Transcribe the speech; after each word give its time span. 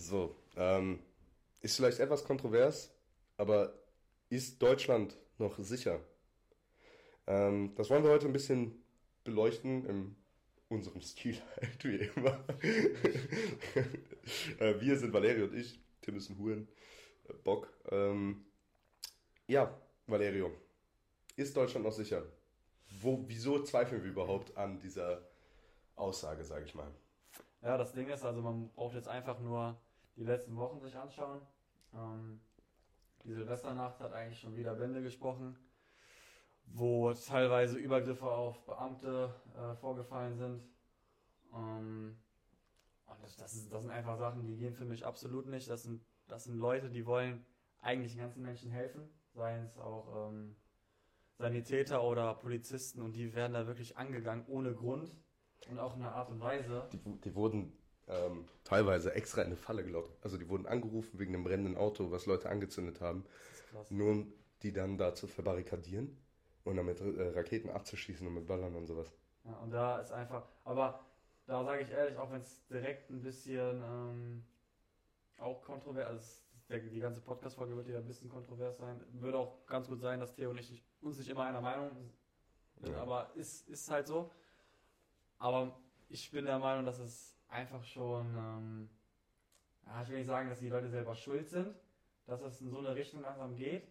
So, 0.00 0.34
ähm, 0.56 0.98
ist 1.60 1.76
vielleicht 1.76 2.00
etwas 2.00 2.24
kontrovers, 2.24 2.90
aber 3.36 3.74
ist 4.30 4.60
Deutschland 4.62 5.14
noch 5.36 5.58
sicher? 5.58 6.00
Ähm, 7.26 7.74
das 7.74 7.90
wollen 7.90 8.02
wir 8.02 8.10
heute 8.10 8.26
ein 8.26 8.32
bisschen 8.32 8.82
beleuchten 9.24 9.84
in 9.84 10.16
unserem 10.70 11.00
Stil 11.02 11.38
halt, 11.56 11.84
wie 11.84 11.96
immer. 12.16 12.42
äh, 14.58 14.80
wir 14.80 14.98
sind 14.98 15.12
Valerio 15.12 15.44
und 15.44 15.54
ich. 15.54 15.78
Tim 16.00 16.16
ist 16.16 16.30
ein 16.30 16.38
Huren. 16.38 16.66
Äh, 17.28 17.34
Bock. 17.44 17.70
Ähm, 17.90 18.46
ja, 19.48 19.78
Valerio. 20.06 20.50
Ist 21.36 21.54
Deutschland 21.54 21.84
noch 21.84 21.92
sicher? 21.92 22.24
Wo, 23.02 23.22
wieso 23.26 23.62
zweifeln 23.64 24.02
wir 24.02 24.10
überhaupt 24.10 24.56
an 24.56 24.78
dieser 24.80 25.28
Aussage, 25.94 26.42
sage 26.42 26.64
ich 26.64 26.74
mal? 26.74 26.90
Ja, 27.60 27.76
das 27.76 27.92
Ding 27.92 28.08
ist, 28.08 28.24
also 28.24 28.40
man 28.40 28.70
braucht 28.70 28.94
jetzt 28.94 29.08
einfach 29.08 29.38
nur 29.40 29.78
die 30.20 30.26
letzten 30.26 30.54
Wochen 30.56 30.78
sich 30.80 30.94
anschauen. 30.96 31.40
Ähm, 31.94 32.40
die 33.24 33.32
Silvesternacht 33.32 33.98
hat 34.00 34.12
eigentlich 34.12 34.38
schon 34.38 34.54
wieder 34.54 34.74
Bände 34.74 35.02
gesprochen, 35.02 35.56
wo 36.66 37.12
teilweise 37.14 37.78
Übergriffe 37.78 38.30
auf 38.30 38.64
Beamte 38.66 39.34
äh, 39.56 39.74
vorgefallen 39.76 40.36
sind. 40.36 40.62
Ähm, 41.54 42.18
und 43.06 43.22
das, 43.22 43.36
das, 43.36 43.54
ist, 43.54 43.72
das 43.72 43.82
sind 43.82 43.90
einfach 43.90 44.18
Sachen, 44.18 44.44
die 44.44 44.56
gehen 44.56 44.74
für 44.74 44.84
mich 44.84 45.06
absolut 45.06 45.46
nicht. 45.46 45.70
Das 45.70 45.84
sind, 45.84 46.04
das 46.28 46.44
sind 46.44 46.58
Leute, 46.58 46.90
die 46.90 47.06
wollen 47.06 47.44
eigentlich 47.80 48.12
den 48.12 48.20
ganzen 48.20 48.42
Menschen 48.42 48.70
helfen, 48.70 49.08
seien 49.32 49.64
es 49.64 49.78
auch 49.78 50.28
ähm, 50.28 50.54
Sanitäter 51.38 52.04
oder 52.04 52.34
Polizisten 52.34 53.00
und 53.00 53.16
die 53.16 53.34
werden 53.34 53.54
da 53.54 53.66
wirklich 53.66 53.96
angegangen 53.96 54.44
ohne 54.48 54.74
Grund 54.74 55.16
und 55.70 55.78
auch 55.78 55.96
in 55.96 56.02
einer 56.02 56.14
Art 56.14 56.28
und 56.28 56.40
Weise. 56.40 56.90
Die, 56.92 57.20
die 57.20 57.34
wurden 57.34 57.72
ähm, 58.10 58.44
teilweise 58.64 59.14
extra 59.14 59.42
in 59.42 59.48
eine 59.48 59.56
Falle 59.56 59.84
gelockt. 59.84 60.16
Also 60.22 60.36
die 60.36 60.48
wurden 60.48 60.66
angerufen 60.66 61.18
wegen 61.18 61.34
einem 61.34 61.44
brennenden 61.44 61.76
Auto, 61.76 62.10
was 62.10 62.26
Leute 62.26 62.48
angezündet 62.48 63.00
haben. 63.00 63.24
Nur 63.88 64.10
um 64.10 64.32
die 64.62 64.72
dann 64.72 64.98
da 64.98 65.14
zu 65.14 65.26
verbarrikadieren 65.26 66.16
und 66.64 66.76
dann 66.76 66.86
mit 66.86 67.00
äh, 67.00 67.28
Raketen 67.30 67.70
abzuschießen 67.70 68.26
und 68.26 68.34
mit 68.34 68.46
Ballern 68.46 68.74
und 68.74 68.86
sowas. 68.86 69.12
Ja, 69.44 69.56
und 69.58 69.70
da 69.70 70.00
ist 70.00 70.12
einfach, 70.12 70.46
aber 70.64 71.00
da 71.46 71.64
sage 71.64 71.82
ich 71.82 71.90
ehrlich, 71.90 72.16
auch 72.18 72.30
wenn 72.30 72.42
es 72.42 72.66
direkt 72.66 73.10
ein 73.10 73.22
bisschen 73.22 73.82
ähm, 73.82 74.44
auch 75.38 75.62
kontrovers, 75.62 76.42
also 76.68 76.88
die 76.88 77.00
ganze 77.00 77.20
Podcast-Folge 77.20 77.76
wird 77.76 77.88
ja 77.88 77.98
ein 77.98 78.06
bisschen 78.06 78.28
kontrovers 78.28 78.76
sein, 78.76 79.00
würde 79.12 79.38
auch 79.38 79.66
ganz 79.66 79.88
gut 79.88 80.00
sein, 80.00 80.20
dass 80.20 80.34
Theo 80.34 80.50
und 80.50 80.58
ich 80.58 80.84
uns 81.00 81.18
nicht 81.18 81.30
immer 81.30 81.44
einer 81.44 81.60
Meinung 81.60 81.90
sind, 82.80 82.92
ja. 82.92 83.00
aber 83.00 83.30
ist, 83.34 83.68
ist 83.68 83.90
halt 83.90 84.06
so. 84.06 84.30
Aber 85.38 85.80
ich 86.08 86.30
bin 86.30 86.44
der 86.44 86.58
Meinung, 86.58 86.84
dass 86.84 86.98
es 86.98 87.39
einfach 87.50 87.84
schon, 87.84 88.26
ähm, 88.36 88.88
ja, 89.86 90.02
ich 90.02 90.08
will 90.08 90.18
nicht 90.18 90.26
sagen, 90.26 90.48
dass 90.48 90.60
die 90.60 90.68
Leute 90.68 90.88
selber 90.88 91.14
schuld 91.14 91.48
sind, 91.48 91.74
dass 92.26 92.40
es 92.42 92.60
in 92.60 92.70
so 92.70 92.78
eine 92.78 92.94
Richtung 92.94 93.22
langsam 93.22 93.56
geht. 93.56 93.88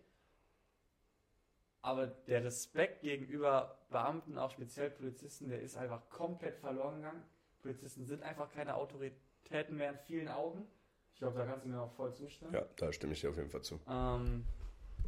Aber 1.81 2.07
der 2.07 2.43
Respekt 2.43 3.01
gegenüber 3.01 3.77
Beamten, 3.89 4.38
auch 4.38 4.51
speziell 4.51 4.89
Polizisten, 4.89 5.49
der 5.49 5.61
ist 5.61 5.77
einfach 5.77 6.09
komplett 6.09 6.57
verloren 6.57 6.97
gegangen. 6.97 7.23
Polizisten 7.61 8.05
sind 8.05 8.23
einfach 8.23 8.49
keine 8.49 8.75
Autoritäten 8.75 9.77
mehr 9.77 9.91
in 9.91 9.97
vielen 9.99 10.27
Augen. 10.27 10.67
Ich 11.13 11.19
glaube, 11.19 11.38
da 11.38 11.45
kannst 11.45 11.66
du 11.66 11.69
mir 11.69 11.81
auch 11.81 11.91
voll 11.91 12.13
zustimmen. 12.13 12.53
Ja, 12.53 12.66
da 12.77 12.91
stimme 12.91 13.13
ich 13.13 13.21
dir 13.21 13.29
auf 13.29 13.38
jeden 13.38 13.49
Fall 13.49 13.61
zu. 13.61 13.79
Ähm, 13.89 14.45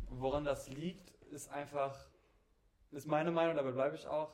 woran 0.09 0.43
das 0.43 0.69
liegt, 0.69 1.11
ist 1.31 1.49
einfach, 1.51 2.09
ist 2.91 3.07
meine 3.07 3.31
Meinung, 3.31 3.55
dabei 3.55 3.71
bleibe 3.71 3.95
ich 3.95 4.07
auch, 4.07 4.33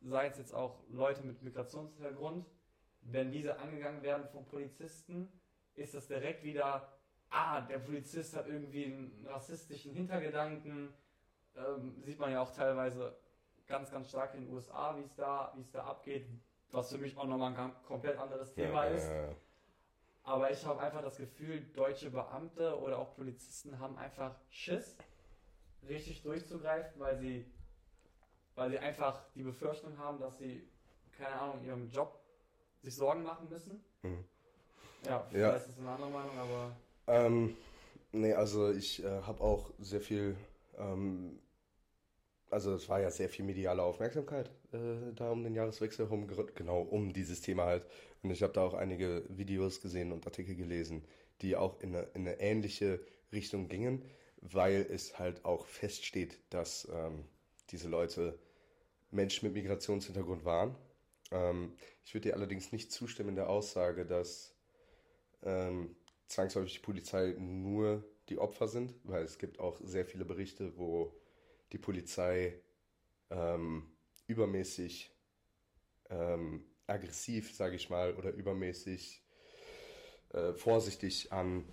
sei 0.00 0.26
es 0.26 0.38
jetzt 0.38 0.54
auch 0.54 0.82
Leute 0.88 1.22
mit 1.22 1.42
Migrationshintergrund, 1.42 2.46
wenn 3.02 3.32
diese 3.32 3.58
angegangen 3.58 4.02
werden 4.02 4.26
von 4.28 4.44
Polizisten, 4.46 5.28
ist 5.74 5.94
das 5.94 6.06
direkt 6.06 6.44
wieder, 6.44 6.92
ah, 7.30 7.60
der 7.62 7.78
Polizist 7.78 8.36
hat 8.36 8.46
irgendwie 8.46 8.84
einen 8.86 9.26
rassistischen 9.26 9.92
Hintergedanken. 9.92 10.92
Ähm, 11.56 12.02
sieht 12.02 12.18
man 12.18 12.32
ja 12.32 12.42
auch 12.42 12.52
teilweise 12.52 13.16
ganz, 13.66 13.90
ganz 13.90 14.08
stark 14.08 14.34
in 14.34 14.46
den 14.46 14.54
USA, 14.54 14.96
wie 14.96 15.02
es 15.02 15.14
da, 15.14 15.52
wie 15.56 15.62
es 15.62 15.70
da 15.70 15.84
abgeht, 15.84 16.26
was 16.70 16.90
für 16.90 16.98
mich 16.98 17.16
auch 17.16 17.26
nochmal 17.26 17.54
ein 17.54 17.72
komplett 17.84 18.18
anderes 18.18 18.52
Thema 18.54 18.86
ja, 18.86 18.90
ist. 18.90 19.08
Ja, 19.08 19.26
ja. 19.26 19.36
Aber 20.24 20.50
ich 20.50 20.64
habe 20.64 20.80
einfach 20.80 21.02
das 21.02 21.16
Gefühl, 21.16 21.62
deutsche 21.74 22.10
Beamte 22.10 22.78
oder 22.78 22.98
auch 22.98 23.14
Polizisten 23.16 23.78
haben 23.78 23.98
einfach 23.98 24.36
Schiss, 24.50 24.96
richtig 25.88 26.22
durchzugreifen, 26.22 27.00
weil 27.00 27.18
sie, 27.18 27.50
weil 28.54 28.70
sie 28.70 28.78
einfach 28.78 29.20
die 29.34 29.42
Befürchtung 29.42 29.98
haben, 29.98 30.20
dass 30.20 30.38
sie, 30.38 30.68
keine 31.10 31.40
Ahnung, 31.40 31.64
ihrem 31.64 31.88
Job 31.88 32.21
sich 32.82 32.94
Sorgen 32.94 33.22
machen 33.22 33.48
müssen. 33.48 33.82
Mhm. 34.02 34.24
Ja, 35.06 35.26
vielleicht 35.30 35.40
ja. 35.40 35.56
ist 35.56 35.68
das 35.68 35.78
eine 35.78 35.90
andere 35.90 36.10
Meinung, 36.10 36.38
aber. 36.38 36.76
Ähm, 37.06 37.56
nee, 38.12 38.32
also 38.32 38.70
ich 38.70 39.02
äh, 39.02 39.22
habe 39.22 39.42
auch 39.42 39.70
sehr 39.78 40.00
viel, 40.00 40.36
ähm, 40.78 41.38
also 42.50 42.74
es 42.74 42.88
war 42.88 43.00
ja 43.00 43.10
sehr 43.10 43.28
viel 43.28 43.44
mediale 43.44 43.82
Aufmerksamkeit 43.82 44.50
äh, 44.72 45.12
da 45.14 45.30
um 45.30 45.42
den 45.42 45.54
Jahreswechsel 45.54 46.06
herum, 46.06 46.28
genau 46.54 46.82
um 46.82 47.12
dieses 47.12 47.40
Thema 47.40 47.64
halt. 47.64 47.86
Und 48.22 48.30
ich 48.30 48.42
habe 48.42 48.52
da 48.52 48.62
auch 48.62 48.74
einige 48.74 49.24
Videos 49.28 49.80
gesehen 49.80 50.12
und 50.12 50.26
Artikel 50.26 50.54
gelesen, 50.54 51.04
die 51.40 51.56
auch 51.56 51.80
in 51.80 51.94
eine, 51.94 52.04
in 52.14 52.26
eine 52.26 52.40
ähnliche 52.40 53.00
Richtung 53.32 53.68
gingen, 53.68 54.04
weil 54.40 54.86
es 54.88 55.18
halt 55.18 55.44
auch 55.44 55.66
feststeht, 55.66 56.38
dass 56.50 56.88
ähm, 56.92 57.24
diese 57.70 57.88
Leute 57.88 58.38
Menschen 59.10 59.46
mit 59.46 59.54
Migrationshintergrund 59.54 60.44
waren 60.44 60.76
ähm, 61.32 61.74
ich 62.04 62.14
würde 62.14 62.28
dir 62.28 62.34
allerdings 62.34 62.72
nicht 62.72 62.92
zustimmen 62.92 63.30
in 63.30 63.36
der 63.36 63.48
Aussage, 63.48 64.06
dass 64.06 64.54
ähm, 65.42 65.96
zwangsläufig 66.28 66.74
die 66.74 66.80
Polizei 66.80 67.34
nur 67.38 68.04
die 68.28 68.38
Opfer 68.38 68.68
sind, 68.68 68.94
weil 69.04 69.24
es 69.24 69.38
gibt 69.38 69.58
auch 69.58 69.80
sehr 69.82 70.06
viele 70.06 70.24
Berichte, 70.24 70.76
wo 70.76 71.14
die 71.72 71.78
Polizei 71.78 72.60
ähm, 73.30 73.90
übermäßig 74.26 75.10
ähm, 76.10 76.64
aggressiv, 76.86 77.54
sage 77.54 77.76
ich 77.76 77.90
mal, 77.90 78.14
oder 78.14 78.32
übermäßig 78.32 79.22
äh, 80.32 80.52
vorsichtig 80.52 81.32
an 81.32 81.64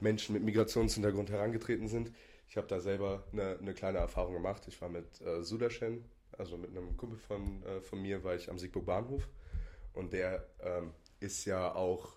Menschen 0.00 0.34
mit 0.34 0.42
Migrationshintergrund 0.44 1.30
herangetreten 1.30 1.88
sind. 1.88 2.12
Ich 2.48 2.56
habe 2.56 2.66
da 2.66 2.80
selber 2.80 3.24
eine, 3.32 3.58
eine, 3.58 3.74
kleine 3.74 3.98
Erfahrung 3.98 4.34
gemacht. 4.34 4.66
Ich 4.68 4.80
war 4.80 4.88
mit 4.88 5.20
äh, 5.20 5.42
Sudarshen 5.42 6.04
also 6.38 6.56
mit 6.56 6.70
einem 6.70 6.96
Kumpel 6.96 7.18
von, 7.18 7.62
äh, 7.64 7.80
von 7.80 8.00
mir 8.00 8.22
war 8.24 8.34
ich 8.34 8.48
am 8.50 8.58
Siegburg 8.58 8.86
Bahnhof. 8.86 9.28
Und 9.92 10.12
der 10.12 10.46
ähm, 10.60 10.92
ist 11.20 11.44
ja 11.44 11.74
auch, 11.74 12.16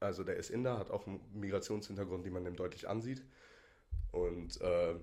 also 0.00 0.24
der 0.24 0.36
ist 0.36 0.50
Inder, 0.50 0.78
hat 0.78 0.90
auch 0.90 1.06
einen 1.06 1.20
Migrationshintergrund, 1.34 2.24
den 2.24 2.32
man 2.32 2.44
dem 2.44 2.56
deutlich 2.56 2.88
ansieht. 2.88 3.22
Und 4.12 4.60
äh, 4.60 4.94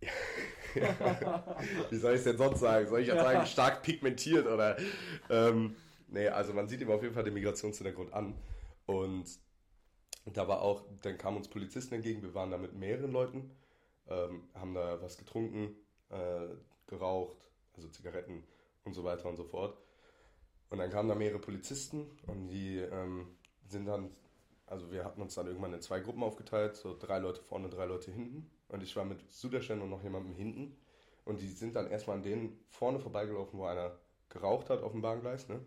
wie 1.90 1.96
soll 1.96 2.12
ich 2.12 2.18
es 2.18 2.24
denn 2.24 2.36
sonst 2.36 2.60
sagen? 2.60 2.88
Soll 2.88 3.00
ich 3.00 3.08
jetzt 3.08 3.20
sagen, 3.20 3.46
stark 3.46 3.82
pigmentiert 3.82 4.46
oder 4.46 4.76
ähm, 5.30 5.76
nee, 6.08 6.28
also 6.28 6.52
man 6.52 6.68
sieht 6.68 6.80
ihm 6.80 6.90
auf 6.90 7.02
jeden 7.02 7.14
Fall 7.14 7.24
den 7.24 7.34
Migrationshintergrund 7.34 8.12
an. 8.12 8.34
Und 8.86 9.38
da 10.26 10.48
war 10.48 10.62
auch, 10.62 10.84
dann 11.02 11.18
kamen 11.18 11.36
uns 11.36 11.48
Polizisten 11.48 11.94
entgegen, 11.94 12.22
wir 12.22 12.34
waren 12.34 12.50
da 12.50 12.58
mit 12.58 12.74
mehreren 12.74 13.12
Leuten, 13.12 13.50
ähm, 14.08 14.48
haben 14.54 14.74
da 14.74 15.00
was 15.02 15.18
getrunken, 15.18 15.76
äh, 16.10 16.48
geraucht, 16.86 17.36
also 17.76 17.88
Zigaretten 17.88 18.44
und 18.84 18.94
so 18.94 19.04
weiter 19.04 19.28
und 19.28 19.36
so 19.36 19.44
fort. 19.44 19.76
Und 20.70 20.78
dann 20.78 20.90
kamen 20.90 21.08
da 21.08 21.14
mehrere 21.14 21.38
Polizisten 21.38 22.10
und 22.26 22.48
die 22.48 22.78
ähm, 22.78 23.28
sind 23.68 23.86
dann, 23.86 24.10
also 24.66 24.90
wir 24.90 25.04
hatten 25.04 25.22
uns 25.22 25.34
dann 25.34 25.46
irgendwann 25.46 25.72
in 25.72 25.80
zwei 25.80 26.00
Gruppen 26.00 26.22
aufgeteilt, 26.22 26.76
so 26.76 26.96
drei 26.98 27.18
Leute 27.18 27.42
vorne, 27.42 27.68
drei 27.68 27.84
Leute 27.84 28.10
hinten. 28.10 28.50
Und 28.68 28.82
ich 28.82 28.96
war 28.96 29.04
mit 29.04 29.30
Sudarshan 29.30 29.82
und 29.82 29.90
noch 29.90 30.02
jemandem 30.02 30.34
hinten. 30.34 30.76
Und 31.24 31.40
die 31.40 31.48
sind 31.48 31.76
dann 31.76 31.90
erstmal 31.90 32.16
an 32.16 32.22
denen 32.22 32.58
vorne 32.68 32.98
vorbeigelaufen, 32.98 33.58
wo 33.58 33.64
einer 33.64 33.96
geraucht 34.28 34.68
hat 34.68 34.82
auf 34.82 34.92
dem 34.92 35.00
Bahngleis, 35.00 35.48
ne? 35.48 35.60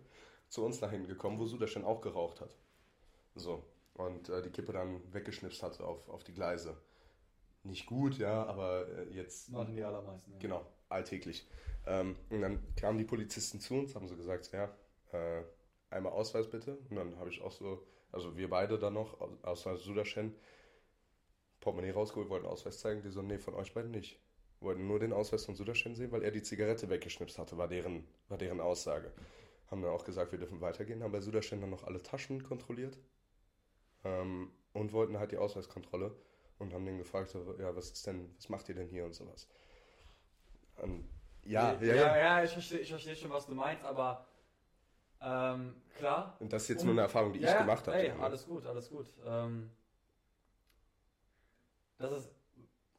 zu 0.50 0.64
uns 0.64 0.82
nach 0.82 0.92
hinten 0.92 1.08
gekommen, 1.08 1.40
wo 1.40 1.46
Sudarshan 1.46 1.84
auch 1.84 2.02
geraucht 2.02 2.42
hat. 2.42 2.56
So. 3.36 3.64
Und 3.94 4.30
äh, 4.30 4.42
die 4.42 4.50
Kippe 4.50 4.74
dann 4.74 5.02
weggeschnipst 5.14 5.64
hatte 5.64 5.84
auf, 5.84 6.08
auf 6.10 6.24
die 6.24 6.34
Gleise. 6.34 6.78
Nicht 7.64 7.86
gut, 7.88 8.18
ja, 8.18 8.46
aber 8.46 8.88
äh, 8.88 9.10
jetzt. 9.10 9.50
Machen 9.50 9.76
die 9.76 9.84
allermeisten. 9.84 10.34
Ja. 10.34 10.40
Genau 10.40 10.66
alltäglich. 10.90 11.48
Ähm, 11.86 12.16
und 12.30 12.42
dann 12.42 12.76
kamen 12.76 12.98
die 12.98 13.06
Polizisten 13.06 13.60
zu 13.60 13.76
uns, 13.76 13.96
haben 13.96 14.08
so 14.08 14.16
gesagt, 14.16 14.52
ja, 14.52 14.76
äh, 15.12 15.44
einmal 15.90 16.14
Ausweis 16.14 16.50
bitte. 16.50 16.78
Und 16.90 16.96
dann 16.96 17.18
habe 17.18 17.30
ich 17.30 17.42
auch 17.42 17.52
so, 17.52 17.86
also 18.12 18.36
wir 18.38 18.50
beide 18.50 18.78
dann 18.78 18.94
noch, 18.94 19.20
außer 19.44 19.78
Sudaschen, 19.78 20.36
Portemonnaie 21.60 21.92
rausgeholt, 21.92 22.30
wollten 22.30 22.46
Ausweis 22.46 22.80
zeigen. 22.80 23.02
Die 23.02 23.10
so, 23.10 23.22
nee, 23.22 23.40
von 23.40 23.54
euch 23.54 23.74
beiden 23.74 23.92
nicht. 23.92 24.20
Wollten 24.60 24.88
nur 24.88 25.00
den 25.00 25.14
Ausweis 25.14 25.46
von 25.46 25.56
Sudaschen 25.56 25.96
sehen, 25.96 26.12
weil 26.12 26.24
er 26.24 26.32
die 26.32 26.42
Zigarette 26.42 26.90
weggeschnipst 26.90 27.38
hatte, 27.38 27.58
war 27.58 27.68
deren, 27.68 28.08
war 28.28 28.38
deren 28.38 28.60
Aussage. 28.60 29.12
Haben 29.70 29.82
dann 29.82 29.92
auch 29.92 30.06
gesagt, 30.06 30.32
wir 30.32 30.40
dürfen 30.40 30.62
weitergehen, 30.62 31.04
haben 31.04 31.12
bei 31.12 31.22
Sudaschen 31.22 31.62
dann 31.62 31.70
noch 31.70 31.84
alle 31.84 32.02
Taschen 32.02 32.42
kontrolliert 32.42 32.98
ähm, 34.04 34.52
und 34.74 34.94
wollten 34.94 35.20
halt 35.20 35.32
die 35.32 35.38
Ausweiskontrolle 35.38 36.16
und 36.58 36.74
haben 36.74 36.86
den 36.86 36.98
gefragt, 36.98 37.36
ja, 37.60 37.76
was 37.76 37.92
ist 37.92 38.08
denn, 38.08 38.34
was 38.38 38.50
macht 38.50 38.70
ihr 38.70 38.76
denn 38.76 38.88
hier 38.88 39.06
und 39.06 39.14
sowas. 39.14 39.48
Und 40.82 41.08
ja, 41.44 41.74
ja, 41.82 41.94
ja, 41.96 42.18
ja, 42.18 42.44
ich 42.44 42.52
verstehe 42.52 42.80
ich 42.80 42.90
versteh 42.90 43.16
schon, 43.16 43.32
was 43.32 43.46
du 43.46 43.54
meinst, 43.56 43.84
aber 43.86 44.26
Ähm, 45.20 45.82
klar. 45.98 46.36
Und 46.40 46.54
das 46.54 46.64
ist 46.64 46.70
jetzt 46.70 46.84
nur 46.84 46.94
eine 46.94 47.02
Erfahrung, 47.02 47.34
die 47.34 47.40
ja, 47.40 47.52
ich 47.54 47.58
gemacht 47.58 47.88
habe. 47.88 47.98
Ey, 47.98 48.12
alles 48.12 48.46
gut, 48.46 48.66
alles 48.68 48.88
gut. 48.90 49.08
Ähm, 49.26 49.72
das 51.98 52.12
ist 52.12 52.30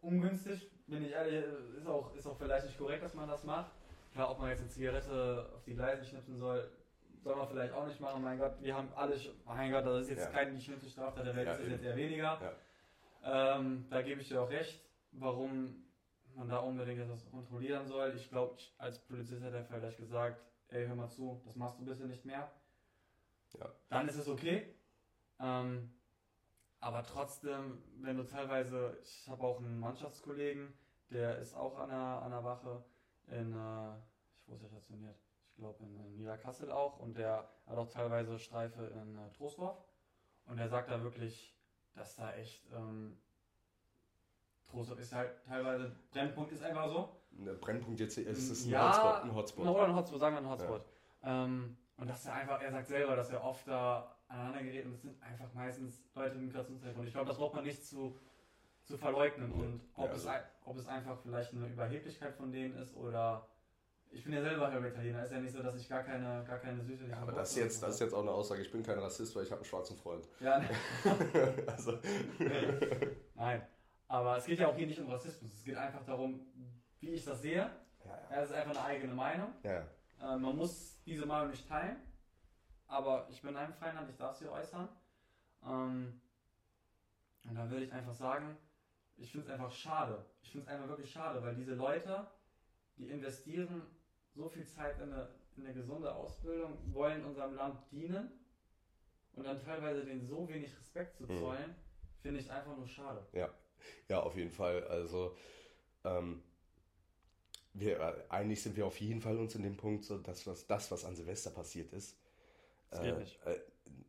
ungünstig, 0.01 0.69
bin 0.89 1.05
ich 1.05 1.13
ehrlich, 1.13 1.45
ist 1.77 1.87
auch, 1.87 2.13
ist 2.17 2.27
auch 2.27 2.37
vielleicht 2.37 2.67
nicht 2.67 2.77
korrekt, 2.79 3.05
dass 3.05 3.15
man 3.15 3.29
das 3.29 3.45
macht. 3.45 3.71
Klar, 4.13 4.31
ob 4.33 4.41
man 4.41 4.51
jetzt 4.51 4.61
eine 4.61 4.69
Zigarette 4.69 5.49
auf 5.55 5.63
die 5.65 5.75
Gleise 5.75 6.05
schnipsen 6.05 6.39
soll, 6.39 6.69
soll 7.23 7.37
man 7.37 7.47
vielleicht 7.49 7.73
auch 7.73 7.87
nicht 7.87 8.01
machen. 8.01 8.23
Mein 8.23 8.39
Gott, 8.39 8.55
wir 8.61 8.75
haben 8.75 8.89
alle, 8.97 9.17
mein 9.45 9.71
Gott, 9.71 9.87
das 9.87 10.03
ist 10.03 10.11
jetzt 10.11 10.25
Ja. 10.25 10.31
keine 10.31 10.53
die 10.55 10.61
schlimmste 10.61 10.91
Straftat 10.91 11.25
der 11.27 11.37
Welt, 11.37 11.47
Ja, 11.47 11.53
das 11.53 11.61
ist 11.61 11.67
eben. 11.67 11.75
jetzt 11.75 11.85
eher 11.85 11.97
weniger. 11.97 12.57
Ähm, 13.23 13.87
da 13.91 14.03
gebe 14.03 14.21
ich 14.21 14.29
dir 14.29 14.43
auch 14.43 14.51
recht, 14.51 14.83
warum 15.13 15.85
man 16.39 16.49
da 16.49 16.59
unbedingt 16.59 17.01
etwas 17.01 17.29
kontrollieren 17.31 17.87
soll. 17.87 18.15
Ich 18.17 18.31
glaube, 18.31 18.57
als 18.79 18.99
Polizist 19.01 19.43
hätte 19.43 19.57
er 19.57 19.65
vielleicht 19.65 19.99
gesagt, 19.99 20.41
ey, 20.69 20.87
hör 20.87 20.95
mal 20.95 21.11
zu, 21.11 21.43
das 21.45 21.57
machst 21.57 21.79
du 21.81 21.85
bitte 21.85 22.07
nicht 22.07 22.25
mehr. 22.25 22.51
Ja. 23.59 23.75
Dann 23.89 24.09
ist 24.09 24.17
es 24.17 24.29
okay. 24.29 24.75
Ähm, 25.41 25.91
aber 26.81 27.03
trotzdem, 27.03 27.83
wenn 27.97 28.17
du 28.17 28.25
teilweise, 28.25 28.99
ich 29.03 29.29
habe 29.29 29.43
auch 29.43 29.59
einen 29.59 29.81
Mannschaftskollegen, 29.81 30.73
der 31.11 31.39
ist 31.39 31.55
auch 31.55 31.77
an 31.79 31.89
der, 31.89 31.99
an 31.99 32.31
der 32.31 32.45
Wache 32.45 32.85
in, 33.27 33.53
äh, 33.53 33.97
ich 34.37 34.47
wo 34.47 34.55
ist 34.55 34.63
er 34.63 34.69
stationiert? 34.69 35.19
Ich 35.51 35.57
glaube 35.57 35.83
in, 35.83 35.97
in 35.97 36.17
Niederkassel 36.17 36.71
auch 36.71 37.01
und 37.01 37.17
der 37.19 37.49
hat 37.67 37.77
auch 37.77 37.89
teilweise 37.89 38.39
Streife 38.39 38.87
in 38.87 39.19
äh, 39.19 39.31
Troisdorf 39.33 39.83
und 40.47 40.57
der 40.57 40.69
sagt 40.69 40.91
da 40.91 41.03
wirklich, 41.03 41.57
dass 41.95 42.15
da 42.15 42.33
echt, 42.35 42.65
ähm, 42.73 43.19
Troisdorf 44.71 44.99
ist 45.01 45.15
halt 45.15 45.31
teilweise, 45.47 45.93
Brennpunkt 46.13 46.53
ist 46.53 46.63
einfach 46.63 46.89
so. 46.89 47.09
Der 47.31 47.53
Brennpunkt 47.53 48.01
jetzt 48.01 48.19
ist 48.19 48.51
es 48.51 48.65
ein 48.65 48.71
Ja, 48.71 48.89
Hotspot. 48.89 49.23
Ein 49.25 49.35
Hotspot. 49.35 49.67
Oder 49.67 49.85
ein 49.85 49.95
Hotspot, 49.97 50.21
sagen 50.21 50.35
wir 50.37 50.41
ein 50.41 50.49
Hotspot. 50.51 50.85
Ähm, 51.23 51.77
und 51.97 52.09
dass 52.09 52.27
er 52.27 52.35
einfach, 52.35 52.61
er 52.63 52.71
sagt 52.71 52.89
selber, 52.89 53.17
dass 53.17 53.31
er 53.31 53.43
oft 53.43 53.67
da 53.67 54.15
aneinander 54.29 54.63
gerät 54.63 54.85
und 54.87 54.93
es 54.93 55.03
sind 55.03 55.21
einfach 55.23 55.53
meistens 55.55 56.03
Leute 56.15 56.35
mit 56.37 56.47
Migrationshintergrund. 56.47 57.07
Ich 57.09 57.15
glaube, 57.15 57.29
das 57.29 57.39
braucht 57.39 57.55
man 57.55 57.65
nicht 57.65 57.85
zu, 57.85 58.15
zu 58.85 58.97
verleugnen. 58.99 59.51
Und 59.53 59.81
ob, 59.97 60.07
Ja, 60.07 60.13
es, 60.13 60.27
also- 60.27 60.29
ein- 60.29 60.43
ob 60.65 60.77
es 60.79 60.87
einfach 60.87 61.19
vielleicht 61.23 61.53
eine 61.55 61.67
Überheblichkeit 61.67 62.35
von 62.35 62.53
denen 62.53 62.77
ist 62.77 62.95
oder. 62.97 63.49
Ich 64.11 64.25
bin 64.25 64.33
ja 64.33 64.41
selber 64.41 64.73
halber 64.73 64.89
Italiener, 64.89 65.23
ist 65.23 65.33
ja 65.33 65.39
nicht 65.39 65.53
so, 65.53 65.63
dass 65.63 65.77
ich 65.77 65.87
gar 65.87 66.03
keine, 66.03 66.43
gar 66.47 66.59
keine 66.59 66.83
süße 66.83 67.09
Ja, 67.09 67.19
aber 67.19 67.33
das 67.33 67.51
ist, 67.51 67.57
jetzt, 67.59 67.83
das 67.83 67.95
ist 67.95 68.01
jetzt 68.01 68.15
auch 68.15 68.23
eine 68.23 68.31
Aussage. 68.31 68.63
Ich 68.63 68.73
bin 68.73 68.83
kein 68.83 68.99
Rassist, 68.99 69.37
weil 69.37 69.43
ich 69.43 69.51
habe 69.51 69.61
einen 69.61 69.67
schwarzen 69.67 69.99
Freund. 69.99 70.27
Ja, 70.41 70.59
ne. 70.59 70.69
also, 71.67 71.99
Nein. 73.35 73.63
Aber 74.09 74.39
es 74.39 74.47
geht 74.47 74.59
ja 74.59 74.69
auch 74.69 74.77
hier 74.77 74.87
nicht 74.87 74.99
um 75.01 75.11
Rassismus. 75.11 75.53
Es 75.53 75.65
geht 75.65 75.77
einfach 75.77 76.05
darum, 76.05 76.41
wie 77.01 77.11
ich 77.11 77.25
das 77.25 77.43
sehe. 77.43 77.57
ja, 77.57 77.71
Ja, 78.31 78.41
das 78.41 78.51
ist 78.51 78.57
einfach 78.57 78.71
eine 78.71 78.83
eigene 78.85 79.15
Meinung. 79.15 79.53
ja. 79.63 79.87
Äh, 80.21 80.37
man 80.39 80.57
muss 80.57 81.01
diese 81.05 81.27
Meinung 81.27 81.51
nicht 81.51 81.69
teilen, 81.69 81.97
aber 82.87 83.29
ich 83.31 83.41
bin 83.43 83.55
ein 83.57 83.73
freien 83.75 83.95
Land, 83.95 84.11
ich 84.11 84.17
darf 84.17 84.37
sie 84.37 84.49
äußern. 84.51 84.89
Ähm, 85.65 86.21
und 87.45 87.55
da 87.55 87.71
würde 87.71 87.85
ich 87.85 87.93
einfach 87.93 88.15
sagen, 88.15 88.57
ich 89.17 89.31
finde 89.31 89.47
es 89.47 89.53
einfach 89.53 89.71
schade. 89.71 90.25
Ich 90.43 90.51
finde 90.51 90.67
es 90.67 90.73
einfach 90.73 90.89
wirklich 90.89 91.11
schade, 91.11 91.43
weil 91.43 91.55
diese 91.55 91.75
Leute, 91.75 92.27
die 92.97 93.09
investieren 93.11 93.83
so 94.35 94.49
viel 94.49 94.67
Zeit 94.67 94.99
in 95.01 95.13
eine, 95.13 95.29
in 95.57 95.65
eine 95.65 95.75
gesunde 95.75 96.13
Ausbildung, 96.13 96.77
wollen 96.95 97.25
unserem 97.25 97.55
Land 97.55 97.79
dienen 97.93 98.31
und 99.35 99.45
dann 99.45 99.61
teilweise 99.61 100.05
denen 100.05 100.21
so 100.27 100.49
wenig 100.49 100.77
Respekt 100.77 101.17
zu 101.17 101.25
Mhm. 101.25 101.39
zollen, 101.41 101.75
finde 102.23 102.41
ich 102.41 102.51
einfach 102.51 102.77
nur 102.77 102.87
schade. 102.89 103.25
Ja, 103.33 103.49
auf 104.11 104.37
jeden 104.37 104.53
Fall. 104.53 104.85
Also, 104.85 105.37
ähm, 106.05 106.43
wir, 107.75 108.01
äh, 108.01 108.15
einig 108.29 108.63
sind 108.63 108.77
wir 108.77 108.87
auf 108.87 109.01
jeden 109.01 109.21
Fall 109.21 109.39
uns 109.39 109.55
in 109.55 109.63
dem 109.63 109.77
Punkt, 109.77 110.05
so 110.05 110.19
dass 110.19 110.47
was, 110.47 110.67
das, 110.67 110.91
was 110.91 111.05
an 111.05 111.17
Silvester 111.17 111.51
passiert 111.51 111.93
ist. 111.93 112.17
Das 112.91 113.03
geht 113.03 113.19
nicht. 113.19 113.39
Äh, 113.45 113.61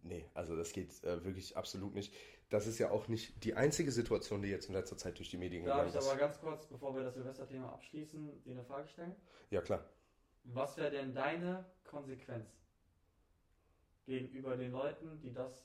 nee, 0.04 0.26
also 0.34 0.56
das 0.56 0.72
geht 0.74 1.04
äh, 1.04 1.24
wirklich 1.24 1.58
absolut 1.58 1.94
nicht. 1.94 2.14
Das 2.50 2.66
ist 2.66 2.80
ja 2.80 2.90
auch 2.90 3.08
nicht 3.08 3.44
die 3.44 3.54
einzige 3.54 3.92
Situation, 3.92 4.42
die 4.42 4.50
jetzt 4.50 4.70
in 4.70 4.74
letzter 4.74 4.98
Zeit 4.98 5.18
durch 5.20 5.30
die 5.30 5.38
Medien 5.38 5.66
Darf 5.66 5.76
gegangen 5.76 5.90
ich 5.90 5.96
aber 5.98 6.14
ist. 6.14 6.20
ganz 6.20 6.40
kurz, 6.40 6.66
bevor 6.66 6.96
wir 6.96 7.04
das 7.04 7.14
Silvesterthema 7.14 7.70
abschließen, 7.70 8.44
dir 8.44 8.54
eine 8.54 8.64
Frage 8.64 8.88
stellen? 8.88 9.16
Ja, 9.52 9.62
klar. 9.62 9.84
Was 10.46 10.78
wäre 10.78 10.90
denn 10.90 11.14
deine 11.14 11.66
Konsequenz 11.84 12.50
gegenüber 14.06 14.58
den 14.58 14.72
Leuten, 14.72 15.20
die 15.22 15.32
das 15.32 15.64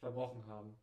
verbrochen 0.00 0.46
haben? 0.46 0.74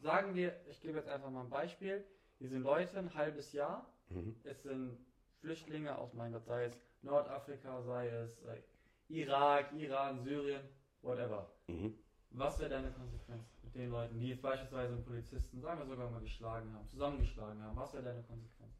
Sagen 0.00 0.34
wir, 0.34 0.58
ich 0.66 0.80
gebe 0.80 0.98
jetzt 0.98 1.08
einfach 1.08 1.30
mal 1.30 1.42
ein 1.42 1.50
Beispiel, 1.50 2.04
die 2.38 2.48
sind 2.48 2.62
Leute 2.62 2.98
ein 2.98 3.14
halbes 3.14 3.52
Jahr, 3.52 3.86
Mhm. 4.08 4.34
es 4.44 4.62
sind 4.62 4.98
Flüchtlinge 5.40 5.96
aus, 5.96 6.14
mein 6.14 6.32
Gott, 6.32 6.44
sei 6.46 6.64
es 6.64 6.74
Nordafrika, 7.02 7.82
sei 7.82 8.08
es 8.08 8.38
äh, 8.42 8.62
Irak, 9.08 9.72
Iran, 9.74 10.22
Syrien, 10.22 10.62
whatever. 11.02 11.52
Mhm. 11.66 11.94
Was 12.30 12.58
wäre 12.58 12.70
deine 12.70 12.92
Konsequenz 12.92 13.44
mit 13.62 13.74
den 13.74 13.90
Leuten, 13.90 14.18
die 14.18 14.28
jetzt 14.28 14.42
beispielsweise 14.42 14.94
einen 14.94 15.04
Polizisten, 15.04 15.60
sagen 15.60 15.80
wir 15.80 15.86
sogar 15.86 16.10
mal 16.10 16.20
geschlagen 16.20 16.72
haben, 16.72 16.88
zusammengeschlagen 16.88 17.62
haben? 17.62 17.76
Was 17.76 17.92
wäre 17.92 18.04
deine 18.04 18.22
Konsequenz? 18.22 18.72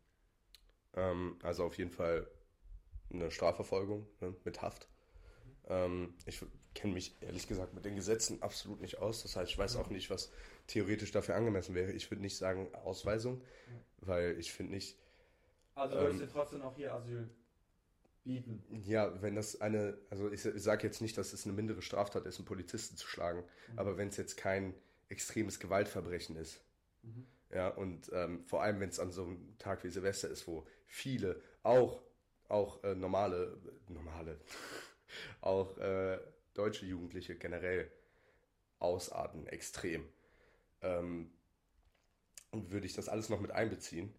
Ähm, 0.95 1.39
also 1.43 1.65
auf 1.65 1.77
jeden 1.77 1.91
Fall 1.91 2.27
eine 3.13 3.31
Strafverfolgung 3.31 4.07
ne, 4.21 4.35
mit 4.45 4.63
Haft. 4.63 4.89
Ähm, 5.69 6.15
ich 6.27 6.45
kenne 6.75 6.95
mich 6.95 7.21
ehrlich 7.23 7.47
gesagt 7.49 7.75
mit 7.75 7.85
den 7.85 7.97
Gesetzen 7.97 8.43
absolut 8.43 8.81
nicht 8.81 8.99
aus. 8.99 9.23
Das 9.23 9.37
heißt, 9.37 9.51
ich 9.51 9.59
weiß 9.59 9.77
auch 9.77 9.91
nicht, 9.91 10.11
was 10.11 10.33
theoretisch 10.71 11.13
dafür 11.13 11.37
angemessen 11.37 11.75
wäre. 11.75 11.93
Ich 11.93 12.11
würde 12.11 12.23
nicht 12.23 12.37
sagen 12.37 12.69
Ausweisung, 12.75 13.43
weil 14.01 14.39
ich 14.39 14.53
finde 14.53 14.73
nicht, 14.75 14.99
Also 15.75 15.99
würdest 15.99 16.21
Ähm, 16.21 16.23
du 16.23 16.27
trotzdem 16.29 16.63
auch 16.63 16.77
hier 16.77 16.95
Asyl 16.95 17.29
bieten? 18.25 18.63
ja, 18.85 19.21
wenn 19.23 19.35
das 19.35 19.61
eine, 19.61 19.99
also 20.11 20.31
ich, 20.31 20.45
ich 20.45 20.63
sage 20.63 20.87
jetzt 20.87 21.01
nicht, 21.01 21.19
dass 21.19 21.33
es 21.33 21.45
eine 21.45 21.55
mindere 21.55 21.83
Straftat 21.83 22.27
ist, 22.27 22.39
einen 22.39 22.47
Polizisten 22.47 22.97
zu 22.97 23.07
schlagen, 23.07 23.45
Mhm. 23.69 23.77
aber 23.77 23.97
wenn 23.97 24.09
es 24.09 24.17
jetzt 24.17 24.37
kein 24.37 24.75
extremes 25.09 25.59
Gewaltverbrechen 25.61 26.37
ist, 26.37 26.61
Mhm. 27.03 27.27
Ja, 27.55 27.69
und 27.69 28.11
ähm, 28.15 28.45
vor 28.47 28.63
allem, 28.63 28.81
wenn 28.81 28.91
es 28.91 29.01
an 29.01 29.13
so 29.13 29.25
einem 29.25 29.59
Tag 29.59 29.85
wie 29.85 29.91
Silvester 29.91 30.29
ist, 30.31 30.49
wo 30.49 30.67
viele, 30.87 31.41
auch, 31.65 32.03
auch 32.49 32.85
äh, 32.85 32.95
normale, 32.95 33.59
normale, 33.89 34.41
auch 35.43 35.79
äh, 35.79 36.19
deutsche 36.55 36.87
Jugendliche 36.87 37.37
generell 37.37 37.91
ausarten, 38.79 39.47
extrem, 39.49 40.09
ähm, 40.83 41.31
und 42.51 42.71
würde 42.71 42.87
ich 42.87 42.95
das 42.95 43.09
alles 43.09 43.29
noch 43.29 43.41
mit 43.41 43.51
einbeziehen, 43.53 44.13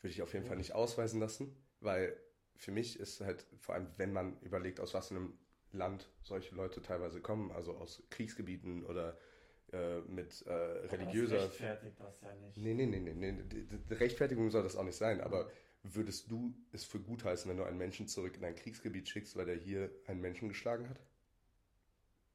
würde 0.00 0.12
ich 0.12 0.22
auf 0.22 0.32
jeden 0.32 0.44
Ja. 0.44 0.48
Fall 0.50 0.58
nicht 0.58 0.74
ausweisen 0.74 1.20
lassen, 1.20 1.56
weil 1.80 2.16
für 2.56 2.72
mich 2.72 2.98
ist 2.98 3.20
halt, 3.20 3.46
vor 3.60 3.74
allem 3.74 3.88
wenn 3.96 4.12
man 4.12 4.40
überlegt, 4.40 4.80
aus 4.80 4.94
was 4.94 5.10
einem 5.10 5.38
Land 5.72 6.08
solche 6.22 6.54
Leute 6.54 6.80
teilweise 6.82 7.20
kommen, 7.20 7.50
also 7.52 7.76
aus 7.76 8.02
Kriegsgebieten 8.10 8.84
oder 8.84 9.18
äh, 9.72 10.00
mit 10.02 10.42
äh, 10.46 10.52
religiöser 10.52 11.36
Das 11.36 11.50
rechtfertigt 11.50 12.00
das 12.00 12.20
ja 12.22 12.34
nicht. 12.34 12.56
Nee, 12.56 12.74
nee, 12.74 12.86
nee, 12.86 13.00
nee, 13.00 13.14
nee. 13.14 13.42
Die, 13.42 13.66
die 13.66 13.94
Rechtfertigung 13.94 14.50
soll 14.50 14.62
das 14.62 14.76
auch 14.76 14.84
nicht 14.84 14.96
sein, 14.96 15.20
aber 15.20 15.50
würdest 15.82 16.30
du 16.30 16.54
es 16.72 16.84
für 16.84 17.00
gut 17.00 17.24
heißen, 17.24 17.48
wenn 17.50 17.56
du 17.58 17.64
einen 17.64 17.78
Menschen 17.78 18.08
zurück 18.08 18.36
in 18.36 18.44
ein 18.44 18.56
Kriegsgebiet 18.56 19.08
schickst, 19.08 19.36
weil 19.36 19.46
der 19.46 19.56
hier 19.56 19.90
einen 20.06 20.20
Menschen 20.20 20.48
geschlagen 20.48 20.88
hat? 20.88 21.00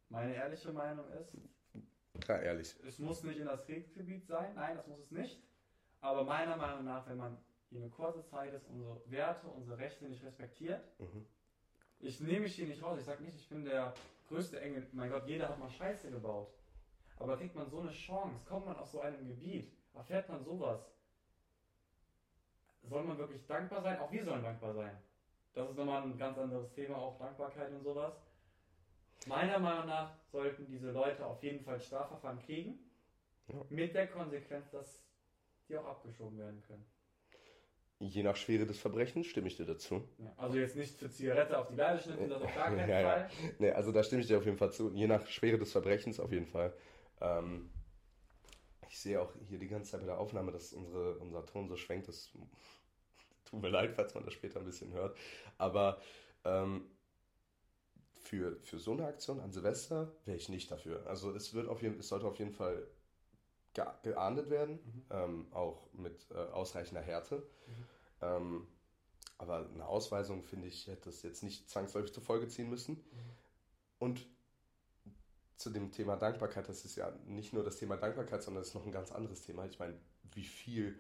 Meine 0.09 0.35
ehrliche 0.35 0.71
Meinung 0.71 1.05
ist, 1.13 1.33
Ja, 2.27 2.37
ehrlich. 2.37 2.75
es 2.85 2.99
muss 2.99 3.23
nicht 3.23 3.39
in 3.39 3.45
das 3.45 3.65
Kriegsgebiet 3.65 4.25
sein, 4.25 4.53
nein, 4.55 4.75
das 4.75 4.87
muss 4.87 4.99
es 4.99 5.11
nicht. 5.11 5.41
Aber 6.01 6.23
meiner 6.23 6.57
Meinung 6.57 6.85
nach, 6.85 7.07
wenn 7.07 7.17
man 7.17 7.37
hier 7.69 7.79
eine 7.81 7.89
kurze 7.89 8.23
Zeit 8.25 8.53
ist, 8.53 8.67
unsere 8.67 9.01
Werte, 9.09 9.47
unsere 9.47 9.77
Rechte 9.77 10.05
nicht 10.05 10.23
respektiert, 10.23 10.81
Mhm. 10.99 11.25
ich 11.99 12.19
nehme 12.19 12.41
mich 12.41 12.55
hier 12.55 12.67
nicht 12.67 12.83
raus, 12.83 12.99
ich 12.99 13.05
sage 13.05 13.23
nicht, 13.23 13.35
ich 13.37 13.47
bin 13.49 13.63
der 13.65 13.93
größte 14.27 14.59
Engel, 14.59 14.87
mein 14.93 15.09
Gott, 15.09 15.25
jeder 15.27 15.49
hat 15.49 15.59
mal 15.59 15.69
Scheiße 15.69 16.09
gebaut. 16.11 16.49
Aber 17.19 17.37
kriegt 17.37 17.55
man 17.55 17.69
so 17.69 17.79
eine 17.79 17.91
Chance, 17.91 18.45
kommt 18.47 18.65
man 18.65 18.75
aus 18.77 18.91
so 18.91 19.01
einem 19.01 19.27
Gebiet, 19.27 19.71
erfährt 19.93 20.27
man 20.29 20.43
sowas, 20.43 20.79
soll 22.83 23.03
man 23.03 23.17
wirklich 23.17 23.45
dankbar 23.45 23.81
sein? 23.83 23.99
Auch 23.99 24.11
wir 24.11 24.23
sollen 24.25 24.43
dankbar 24.43 24.73
sein. 24.73 24.97
Das 25.53 25.69
ist 25.69 25.77
nochmal 25.77 26.01
ein 26.03 26.17
ganz 26.17 26.37
anderes 26.37 26.71
Thema, 26.73 26.97
auch 26.97 27.17
Dankbarkeit 27.19 27.71
und 27.71 27.83
sowas. 27.83 28.13
Meiner 29.27 29.59
Meinung 29.59 29.87
nach 29.87 30.13
sollten 30.31 30.65
diese 30.65 30.91
Leute 30.91 31.25
auf 31.25 31.41
jeden 31.43 31.63
Fall 31.63 31.79
Strafverfahren 31.79 32.39
kriegen, 32.39 32.79
Ja. 33.47 33.63
mit 33.69 33.93
der 33.93 34.07
Konsequenz, 34.07 34.69
dass 34.71 35.03
die 35.69 35.77
auch 35.77 35.85
abgeschoben 35.85 36.37
werden 36.37 36.61
können. 36.67 36.85
Je 37.99 38.23
nach 38.23 38.35
Schwere 38.35 38.65
des 38.65 38.79
Verbrechens 38.79 39.27
stimme 39.27 39.47
ich 39.47 39.57
dir 39.57 39.65
dazu. 39.65 40.07
Ja, 40.17 40.33
also 40.37 40.57
jetzt 40.57 40.75
nicht 40.75 40.97
für 40.97 41.09
Zigarette 41.11 41.55
auf 41.57 41.67
die 41.67 41.75
Leine 41.75 41.99
schnitzen, 41.99 42.29
das 42.29 42.41
auf 42.41 42.55
gar 42.55 42.69
keinen 42.75 42.79
Ja, 42.89 42.99
ja. 42.99 43.09
Fall. 43.11 43.29
Nee, 43.59 43.71
also 43.71 43.91
da 43.91 44.03
stimme 44.03 44.21
ich 44.21 44.27
dir 44.27 44.39
auf 44.39 44.45
jeden 44.45 44.57
Fall 44.57 44.71
zu. 44.73 44.91
Je 44.91 45.05
nach 45.05 45.27
Schwere 45.27 45.59
des 45.59 45.71
Verbrechens 45.71 46.19
auf 46.19 46.31
jeden 46.31 46.47
Fall. 46.47 46.73
Ähm, 47.19 47.69
ich 48.89 48.99
sehe 48.99 49.21
auch 49.21 49.31
hier 49.47 49.59
die 49.59 49.67
ganze 49.67 49.91
Zeit 49.91 49.99
bei 50.01 50.07
der 50.07 50.17
Aufnahme, 50.17 50.51
dass 50.51 50.73
unsere, 50.73 51.19
unser 51.19 51.45
Ton 51.45 51.67
so 51.67 51.75
schwenkt. 51.77 52.07
Das 52.07 52.31
tut 53.45 53.61
mir 53.61 53.69
leid, 53.69 53.91
falls 53.93 54.15
man 54.15 54.25
das 54.25 54.33
später 54.33 54.59
ein 54.59 54.65
bisschen 54.65 54.91
hört. 54.93 55.15
Aber 55.59 56.01
ähm, 56.43 56.89
für, 58.23 58.57
für 58.63 58.79
so 58.79 58.91
eine 58.93 59.05
Aktion 59.05 59.39
an 59.39 59.51
Silvester 59.51 60.11
wäre 60.25 60.37
ich 60.37 60.49
nicht 60.49 60.69
dafür. 60.71 61.05
Also 61.07 61.31
es 61.31 61.53
wird 61.53 61.67
auf 61.67 61.81
jeden, 61.81 61.99
es 61.99 62.07
sollte 62.07 62.27
auf 62.27 62.37
jeden 62.39 62.51
Fall 62.53 62.87
ge 63.73 63.85
geahndet 64.03 64.49
werden, 64.49 64.79
Mhm. 64.83 65.05
ähm, 65.09 65.47
auch 65.51 65.91
mit 65.93 66.27
äh, 66.31 66.35
ausreichender 66.35 67.01
Härte. 67.01 67.43
Ähm, 68.21 68.67
aber 69.37 69.67
eine 69.73 69.87
Ausweisung, 69.87 70.43
finde 70.43 70.67
ich, 70.67 70.87
hätte 70.87 71.05
das 71.09 71.23
jetzt 71.23 71.41
nicht 71.41 71.69
zwangsläufig 71.69 72.13
zur 72.13 72.21
Folge 72.21 72.47
ziehen 72.47 72.69
müssen. 72.69 73.03
Und 73.97 74.27
zu 75.55 75.69
dem 75.69 75.91
Thema 75.91 76.15
Dankbarkeit, 76.15 76.67
das 76.69 76.85
ist 76.85 76.95
ja 76.95 77.11
nicht 77.25 77.53
nur 77.53 77.63
das 77.63 77.77
Thema 77.77 77.97
Dankbarkeit, 77.97 78.43
sondern 78.43 78.61
es 78.61 78.69
ist 78.69 78.75
noch 78.75 78.85
ein 78.85 78.91
ganz 78.91 79.11
anderes 79.11 79.41
Thema. 79.41 79.65
Ich 79.65 79.79
meine, 79.79 79.97
wie 80.33 80.43
viel 80.43 80.99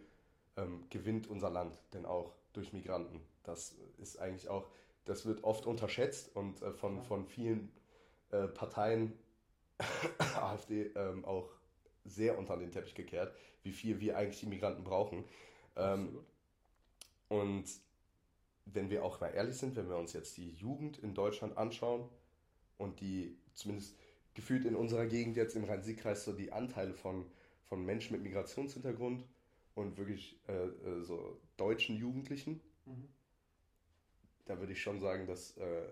ähm, 0.57 0.85
gewinnt 0.89 1.27
unser 1.27 1.49
Land 1.49 1.77
denn 1.93 2.05
auch 2.05 2.35
durch 2.53 2.73
Migranten? 2.73 3.21
Das 3.43 3.75
ist 3.97 4.17
eigentlich 4.19 4.49
auch, 4.49 4.69
das 5.05 5.25
wird 5.25 5.43
oft 5.43 5.65
unterschätzt 5.65 6.35
und 6.35 6.61
äh, 6.61 6.73
von, 6.73 7.03
von 7.03 7.25
vielen 7.25 7.71
äh, 8.31 8.47
Parteien, 8.47 9.13
AfD, 10.35 10.91
ähm, 10.95 11.25
auch 11.25 11.49
sehr 12.05 12.37
unter 12.37 12.57
den 12.57 12.71
Teppich 12.71 12.95
gekehrt, 12.95 13.33
wie 13.63 13.71
viel 13.71 13.99
wir 13.99 14.17
eigentlich 14.17 14.39
die 14.39 14.47
Migranten 14.47 14.83
brauchen. 14.83 15.25
Ähm, 15.75 16.19
und 17.29 17.65
wenn 18.65 18.89
wir 18.89 19.03
auch 19.03 19.19
mal 19.19 19.29
ehrlich 19.29 19.57
sind, 19.57 19.75
wenn 19.75 19.89
wir 19.89 19.97
uns 19.97 20.13
jetzt 20.13 20.37
die 20.37 20.51
Jugend 20.51 20.97
in 20.99 21.13
Deutschland 21.13 21.57
anschauen 21.57 22.07
und 22.77 22.99
die 22.99 23.37
zumindest 23.53 23.95
gefühlt 24.33 24.65
in 24.65 24.75
unserer 24.75 25.05
Gegend 25.05 25.35
jetzt 25.35 25.55
im 25.55 25.63
Rhein-Sieg-Kreis 25.63 26.23
so 26.23 26.33
die 26.33 26.51
Anteile 26.51 26.93
von, 26.93 27.25
von 27.65 27.85
Menschen 27.85 28.13
mit 28.13 28.23
Migrationshintergrund 28.23 29.25
und 29.75 29.97
wirklich 29.97 30.39
äh, 30.47 30.53
äh, 30.53 31.03
so 31.03 31.39
deutschen 31.57 31.97
Jugendlichen, 31.97 32.61
mhm. 32.85 33.07
Da 34.45 34.59
würde 34.59 34.73
ich 34.73 34.81
schon 34.81 34.99
sagen, 34.99 35.27
dass 35.27 35.57
äh, 35.57 35.83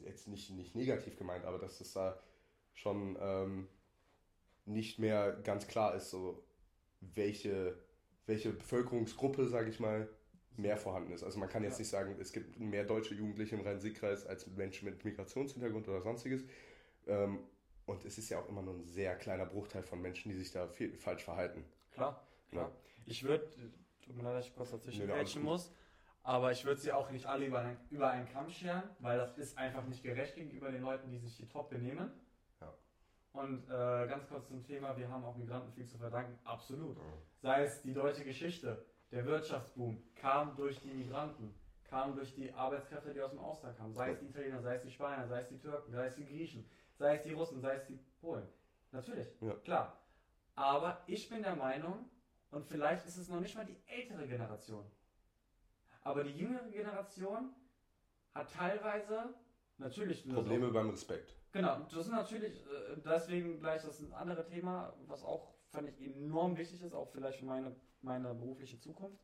jetzt 0.00 0.28
nicht, 0.28 0.50
nicht 0.50 0.74
negativ 0.74 1.16
gemeint, 1.16 1.44
aber 1.44 1.58
dass 1.58 1.78
das 1.78 1.92
da 1.92 2.18
schon 2.72 3.16
ähm, 3.20 3.68
nicht 4.66 4.98
mehr 4.98 5.32
ganz 5.44 5.66
klar 5.66 5.94
ist, 5.94 6.10
so 6.10 6.42
welche, 7.00 7.76
welche 8.26 8.52
Bevölkerungsgruppe, 8.52 9.46
sage 9.46 9.70
ich 9.70 9.80
mal, 9.80 10.08
mehr 10.56 10.76
vorhanden 10.76 11.12
ist. 11.12 11.22
Also 11.22 11.38
man 11.38 11.48
kann 11.48 11.64
jetzt 11.64 11.74
ja. 11.74 11.78
nicht 11.80 11.90
sagen, 11.90 12.16
es 12.20 12.32
gibt 12.32 12.58
mehr 12.60 12.84
deutsche 12.84 13.14
Jugendliche 13.14 13.56
im 13.56 13.62
Rhein-Sieg-Kreis 13.62 14.26
als 14.26 14.46
Menschen 14.46 14.88
mit 14.88 15.04
Migrationshintergrund 15.04 15.88
oder 15.88 16.00
sonstiges. 16.00 16.44
Ähm, 17.06 17.40
und 17.86 18.04
es 18.04 18.18
ist 18.18 18.30
ja 18.30 18.40
auch 18.40 18.48
immer 18.48 18.62
nur 18.62 18.74
ein 18.74 18.84
sehr 18.84 19.16
kleiner 19.16 19.46
Bruchteil 19.46 19.82
von 19.82 20.00
Menschen, 20.00 20.30
die 20.30 20.36
sich 20.36 20.52
da 20.52 20.68
viel, 20.68 20.96
falsch 20.96 21.24
verhalten. 21.24 21.64
Klar, 21.92 22.26
klar. 22.50 22.68
Ja. 22.68 22.76
Ich 23.06 23.24
würde, 23.24 23.46
tut 24.00 24.16
mir 24.16 24.22
leid, 24.22 24.36
dass 24.36 24.46
ich 24.46 24.54
kurz 24.54 24.70
dazwischen 24.70 25.06
nee, 25.06 25.40
muss, 25.40 25.70
aber 26.24 26.50
ich 26.52 26.64
würde 26.64 26.80
sie 26.80 26.90
auch 26.90 27.10
nicht 27.10 27.26
alle 27.26 27.46
über 27.46 27.60
einen, 27.60 27.76
über 27.90 28.10
einen 28.10 28.26
Kamm 28.26 28.48
scheren, 28.48 28.82
weil 28.98 29.18
das 29.18 29.36
ist 29.36 29.56
einfach 29.58 29.84
nicht 29.84 30.02
gerecht 30.02 30.34
gegenüber 30.34 30.72
den 30.72 30.82
Leuten, 30.82 31.10
die 31.10 31.18
sich 31.18 31.36
hier 31.36 31.48
top 31.48 31.68
benehmen. 31.68 32.10
Ja. 32.62 32.74
Und 33.32 33.64
äh, 33.66 34.06
ganz 34.08 34.26
kurz 34.26 34.48
zum 34.48 34.64
Thema, 34.64 34.96
wir 34.96 35.08
haben 35.10 35.22
auch 35.22 35.36
Migranten 35.36 35.70
viel 35.72 35.86
zu 35.86 35.98
verdanken. 35.98 36.38
Absolut. 36.44 36.96
Sei 37.42 37.64
es 37.64 37.82
die 37.82 37.92
deutsche 37.92 38.24
Geschichte, 38.24 38.86
der 39.10 39.26
Wirtschaftsboom 39.26 40.02
kam 40.14 40.56
durch 40.56 40.80
die 40.80 40.94
Migranten, 40.94 41.54
kam 41.84 42.16
durch 42.16 42.34
die 42.34 42.50
Arbeitskräfte, 42.54 43.12
die 43.12 43.20
aus 43.20 43.30
dem 43.30 43.40
Ausland 43.40 43.76
kamen. 43.76 43.92
Sei 43.92 44.12
es 44.12 44.18
die 44.18 44.26
Italiener, 44.26 44.62
sei 44.62 44.76
es 44.76 44.82
die 44.82 44.90
Spanier, 44.90 45.28
sei 45.28 45.42
es 45.42 45.48
die 45.48 45.58
Türken, 45.58 45.92
sei 45.92 46.06
es 46.06 46.14
die 46.14 46.24
Griechen, 46.24 46.68
sei 46.98 47.16
es 47.16 47.22
die 47.22 47.34
Russen, 47.34 47.60
sei 47.60 47.74
es 47.74 47.84
die 47.84 47.98
Polen. 48.22 48.48
Natürlich, 48.92 49.28
ja. 49.42 49.52
klar. 49.56 50.00
Aber 50.54 51.02
ich 51.06 51.28
bin 51.28 51.42
der 51.42 51.54
Meinung, 51.54 52.08
und 52.50 52.64
vielleicht 52.64 53.04
ist 53.04 53.18
es 53.18 53.28
noch 53.28 53.40
nicht 53.40 53.54
mal 53.56 53.66
die 53.66 53.76
ältere 53.86 54.26
Generation, 54.26 54.86
aber 56.04 56.24
die 56.24 56.38
jüngere 56.38 56.70
Generation 56.70 57.54
hat 58.34 58.52
teilweise 58.52 59.34
natürlich 59.78 60.28
Probleme 60.28 60.70
beim 60.70 60.90
Respekt. 60.90 61.34
Genau, 61.52 61.78
das 61.90 62.06
ist 62.06 62.12
natürlich 62.12 62.64
äh, 62.66 62.96
deswegen 63.04 63.60
gleich 63.60 63.82
das 63.82 64.00
ein 64.00 64.12
anderes 64.12 64.48
Thema, 64.48 64.92
was 65.06 65.22
auch 65.22 65.54
fand 65.68 65.88
ich 65.88 66.00
enorm 66.00 66.56
wichtig 66.56 66.82
ist, 66.82 66.94
auch 66.94 67.08
vielleicht 67.10 67.38
für 67.38 67.46
meine, 67.46 67.74
meine 68.02 68.34
berufliche 68.34 68.78
Zukunft. 68.78 69.20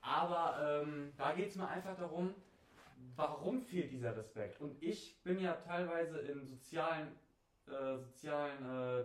Aber 0.00 0.82
ähm, 0.82 1.12
da 1.16 1.32
geht 1.32 1.50
es 1.50 1.56
mir 1.56 1.68
einfach 1.68 1.96
darum, 1.96 2.34
warum 3.14 3.62
fehlt 3.62 3.92
dieser 3.92 4.16
Respekt? 4.16 4.60
Und 4.60 4.82
ich 4.82 5.22
bin 5.22 5.38
ja 5.40 5.54
teilweise 5.54 6.18
in 6.18 6.44
sozialen, 6.44 7.14
äh, 7.68 7.98
sozialen 7.98 9.00
äh, 9.00 9.04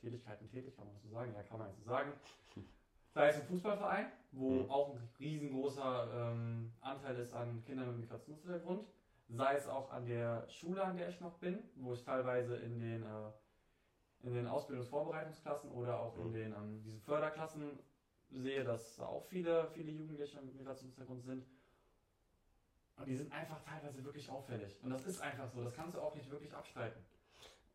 Tätigkeiten 0.00 0.48
tätig, 0.48 0.76
kann 0.76 0.86
man 0.86 0.98
so 0.98 1.08
sagen, 1.08 1.34
ja, 1.34 1.42
kann 1.42 1.58
man 1.58 1.72
so 1.72 1.82
sagen. 1.82 2.12
Sei 3.14 3.28
es 3.28 3.40
im 3.40 3.46
Fußballverein, 3.46 4.06
wo 4.32 4.50
mhm. 4.50 4.70
auch 4.70 4.94
ein 4.94 5.08
riesengroßer 5.18 6.32
ähm, 6.32 6.72
Anteil 6.80 7.18
ist 7.18 7.34
an 7.34 7.62
Kindern 7.64 7.88
mit 7.88 8.00
Migrationshintergrund, 8.00 8.86
sei 9.28 9.54
es 9.54 9.68
auch 9.68 9.90
an 9.90 10.06
der 10.06 10.48
Schule, 10.48 10.82
an 10.82 10.96
der 10.96 11.08
ich 11.08 11.20
noch 11.20 11.38
bin, 11.38 11.58
wo 11.76 11.92
ich 11.92 12.02
teilweise 12.02 12.56
in 12.56 12.80
den, 12.80 13.02
äh, 13.02 13.30
in 14.22 14.34
den 14.34 14.46
Ausbildungsvorbereitungsklassen 14.46 15.70
oder 15.70 16.00
auch 16.00 16.16
mhm. 16.16 16.26
in 16.26 16.32
den 16.32 16.52
ähm, 16.52 16.82
diesen 16.82 17.00
Förderklassen 17.00 17.78
sehe, 18.30 18.64
dass 18.64 19.00
auch 19.00 19.24
viele, 19.24 19.68
viele 19.72 19.90
Jugendliche 19.90 20.40
mit 20.42 20.54
Migrationshintergrund 20.54 21.24
sind. 21.24 21.44
Und 22.96 23.06
die 23.08 23.16
sind 23.16 23.32
einfach 23.32 23.60
teilweise 23.62 24.04
wirklich 24.04 24.28
auffällig. 24.30 24.78
Und 24.82 24.90
das 24.90 25.06
ist 25.06 25.20
einfach 25.20 25.48
so, 25.50 25.64
das 25.64 25.74
kannst 25.74 25.96
du 25.96 26.00
auch 26.00 26.14
nicht 26.14 26.30
wirklich 26.30 26.54
abstreiten. 26.54 27.02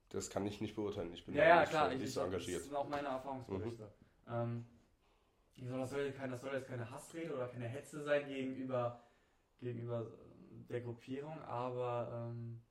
Das 0.09 0.29
kann 0.29 0.45
ich 0.45 0.61
nicht 0.61 0.75
beurteilen. 0.75 1.11
Ich 1.13 1.25
bin 1.25 1.35
ja, 1.35 1.45
ja, 1.45 1.65
klar, 1.65 1.89
nicht 1.89 2.03
ich, 2.03 2.13
so 2.13 2.21
engagiert. 2.21 2.59
Das 2.59 2.67
sind 2.67 2.75
auch 2.75 2.87
meine 2.87 3.07
Erfahrungsberichte. 3.07 3.91
Mhm. 4.27 4.33
Ähm, 4.33 4.65
das 5.57 5.89
soll, 5.89 6.11
kein, 6.11 6.31
das 6.31 6.41
soll 6.41 6.53
jetzt 6.53 6.67
keine 6.67 6.89
Hassrede 6.89 7.33
oder 7.33 7.47
keine 7.47 7.67
Hetze 7.67 8.03
sein 8.03 8.27
gegenüber, 8.27 9.03
gegenüber 9.59 10.11
der 10.69 10.81
Gruppierung, 10.81 11.41
aber 11.43 12.29
ähm, 12.31 12.61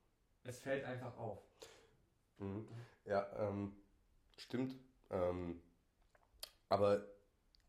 es 0.42 0.58
fällt 0.58 0.84
einfach 0.84 1.16
auf. 1.16 1.42
Mhm. 2.38 2.68
Ja, 3.04 3.26
ähm, 3.38 3.76
stimmt. 4.36 4.76
Ähm, 5.10 5.60
aber 6.68 7.06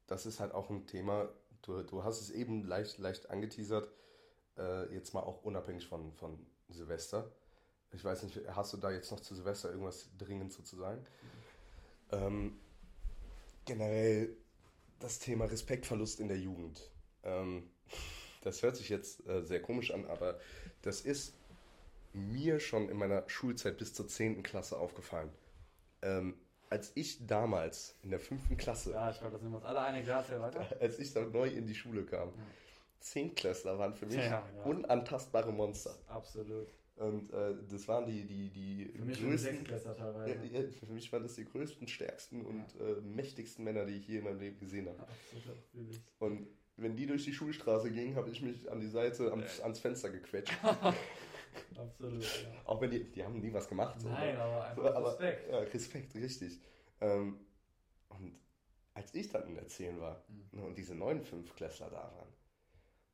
das 0.08 0.26
ist 0.26 0.40
halt 0.40 0.54
auch 0.54 0.70
ein 0.70 0.88
Thema, 0.88 1.30
du, 1.62 1.84
du 1.84 2.04
hast 2.04 2.22
es 2.22 2.30
eben 2.32 2.64
leicht, 2.64 2.98
leicht 2.98 3.30
angeteasert, 3.30 3.90
äh, 4.58 4.94
jetzt 4.94 5.14
mal 5.14 5.22
auch 5.22 5.44
unabhängig 5.44 5.88
von, 5.88 6.14
von 6.14 6.46
Silvester. 6.70 7.32
Ich 7.92 8.04
weiß 8.04 8.24
nicht, 8.24 8.40
hast 8.50 8.74
du 8.74 8.78
da 8.78 8.92
jetzt 8.92 9.12
noch 9.12 9.20
zu 9.20 9.36
Silvester 9.36 9.70
irgendwas 9.70 10.10
dringend 10.18 10.52
zu 10.52 10.76
sagen? 10.76 11.02
Mhm. 11.02 12.18
Ähm, 12.18 12.60
generell 13.66 14.36
das 15.00 15.20
Thema 15.20 15.46
Respektverlust 15.46 16.20
in 16.20 16.28
der 16.28 16.38
Jugend. 16.38 16.90
Ähm, 17.24 17.70
das 18.42 18.62
hört 18.62 18.76
sich 18.76 18.90
jetzt 18.90 19.28
äh, 19.28 19.44
sehr 19.44 19.62
komisch 19.62 19.92
an, 19.92 20.06
aber 20.06 20.40
das 20.82 21.02
ist 21.02 21.34
mir 22.14 22.60
schon 22.60 22.90
in 22.90 22.98
meiner 22.98 23.28
Schulzeit 23.28 23.78
bis 23.78 23.94
zur 23.94 24.08
10. 24.08 24.44
Klasse 24.44 24.78
aufgefallen. 24.78 25.32
Ähm, 26.02 26.36
als 26.70 26.92
ich 26.96 27.26
damals 27.26 27.96
in 28.04 28.10
der 28.10 28.20
5. 28.20 28.58
Klasse. 28.58 28.92
Ja, 28.92 29.10
ich 29.10 29.20
glaube, 29.20 29.34
das 29.34 29.42
sind 29.42 29.52
wir 29.52 29.58
uns 29.58 29.66
alle 29.66 29.82
einig. 29.82 30.08
Ja, 30.08 30.24
weiter. 30.40 30.66
Als 30.82 31.00
ich 31.00 31.14
dann 31.14 31.32
neu 31.32 31.48
in 31.48 31.68
die 31.68 31.76
Schule 31.76 32.04
kam. 32.04 32.30
Ja. 32.30 32.34
Zehntklässler 33.00 33.78
waren 33.78 33.94
für 33.94 34.08
mich 34.08 34.16
ja, 34.16 34.44
ja. 34.56 34.64
unantastbare 34.64 35.52
Monster. 35.52 35.96
Absolut. 36.08 36.68
Und 36.98 37.34
äh, 37.34 37.56
das 37.70 37.88
waren 37.90 38.06
die, 38.06 38.26
die, 38.26 38.50
die 38.50 38.86
für 38.98 39.04
mich 39.04 39.20
größten. 39.20 39.66
teilweise. 39.66 40.46
Ja, 40.46 40.62
ja, 40.62 40.70
für 40.70 40.94
mich 40.94 41.12
waren 41.12 41.24
das 41.24 41.36
die 41.36 41.44
größten, 41.44 41.88
stärksten 41.88 42.46
und 42.46 42.64
äh, 42.80 43.02
mächtigsten 43.02 43.66
Männer, 43.66 43.86
die 43.86 43.98
ich 43.98 44.08
je 44.08 44.20
in 44.20 44.24
meinem 44.24 44.40
Leben 44.40 44.58
gesehen 44.60 44.88
habe. 44.88 45.02
Absolut. 45.02 46.02
Und 46.20 46.48
wenn 46.78 46.96
die 46.96 47.06
durch 47.06 47.26
die 47.26 47.34
Schulstraße 47.34 47.92
gingen, 47.92 48.16
habe 48.16 48.30
ich 48.30 48.42
mich 48.42 48.70
an 48.72 48.80
die 48.80 48.88
Seite, 48.88 49.30
ans, 49.32 49.60
ans 49.60 49.80
Fenster 49.80 50.10
gequetscht. 50.10 50.58
Absolut, 51.78 52.22
ja. 52.22 52.62
Auch 52.66 52.80
wenn 52.82 52.92
die, 52.92 53.04
die 53.12 53.24
haben 53.24 53.40
nie 53.40 53.54
was 53.54 53.68
gemacht. 53.68 54.00
So, 54.00 54.10
Nein, 54.10 54.36
ne? 54.36 54.42
aber 54.42 54.66
einfach 54.66 54.96
aber, 54.96 55.10
Respekt. 55.10 55.50
Ja, 55.50 55.60
Respekt, 55.60 56.16
richtig. 56.16 56.60
Ähm, 57.02 57.40
und 58.10 58.40
als 58.94 59.14
ich 59.14 59.30
dann 59.30 59.48
in 59.48 59.56
der 59.56 59.68
10 59.68 60.00
war 60.00 60.24
mhm. 60.30 60.60
ne, 60.60 60.66
und 60.66 60.78
diese 60.78 60.96
neuen 60.96 61.22
Fünfklässler 61.22 61.90
da 61.90 61.98
waren, 62.16 62.30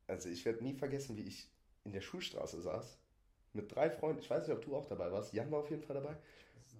also 0.06 0.28
ich 0.28 0.44
werde 0.44 0.62
nie 0.62 0.74
vergessen, 0.74 1.16
wie 1.16 1.22
ich 1.22 1.50
in 1.84 1.92
der 1.92 2.00
Schulstraße 2.00 2.60
saß 2.60 3.01
mit 3.52 3.74
drei 3.74 3.90
Freunden. 3.90 4.20
Ich 4.20 4.30
weiß 4.30 4.46
nicht, 4.46 4.56
ob 4.56 4.64
du 4.64 4.76
auch 4.76 4.86
dabei 4.86 5.10
warst. 5.10 5.32
Jan 5.32 5.50
war 5.50 5.60
auf 5.60 5.70
jeden 5.70 5.82
Fall 5.82 5.94
dabei. 5.94 6.16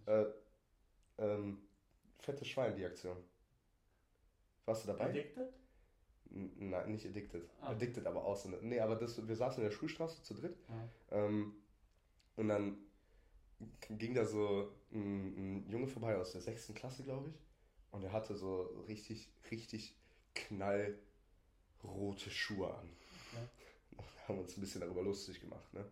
Äh, 0.07 0.25
ähm, 1.19 1.59
fettes 2.19 2.49
Schwein, 2.49 2.75
die 2.76 2.85
Aktion. 2.85 3.17
Warst 4.64 4.85
du 4.85 4.88
dabei? 4.88 5.07
Addicted? 5.07 5.52
Nein, 6.31 6.93
nicht 6.93 7.07
addicted. 7.07 7.49
Ah. 7.61 7.71
Addicted 7.71 8.07
aber 8.07 8.25
auch 8.25 8.37
so. 8.37 8.49
Nee, 8.49 8.81
aber 8.81 8.97
das, 8.97 9.26
wir 9.26 9.37
saßen 9.37 9.62
in 9.62 9.69
der 9.69 9.76
Schulstraße 9.76 10.23
zu 10.23 10.35
dritt. 10.35 10.57
Ah. 10.69 10.88
Ähm, 11.11 11.55
und 12.37 12.49
dann 12.49 12.79
ging 13.91 14.14
da 14.14 14.25
so 14.25 14.73
ein, 14.93 15.61
ein, 15.61 15.71
Junge 15.71 15.87
vorbei 15.87 16.17
aus 16.17 16.33
der 16.33 16.41
sechsten 16.41 16.75
Klasse, 16.75 17.02
glaube 17.02 17.29
ich. 17.29 17.35
Und 17.91 18.02
er 18.02 18.12
hatte 18.12 18.35
so 18.35 18.62
richtig, 18.88 19.31
richtig 19.50 19.95
knallrote 20.35 21.00
Schuhe 22.31 22.73
an. 22.75 22.88
Okay. 23.33 23.47
Und 23.97 24.07
haben 24.29 24.38
uns 24.38 24.57
ein 24.57 24.61
bisschen 24.62 24.81
darüber 24.81 25.02
lustig 25.02 25.41
gemacht. 25.41 25.73
Ne? 25.75 25.85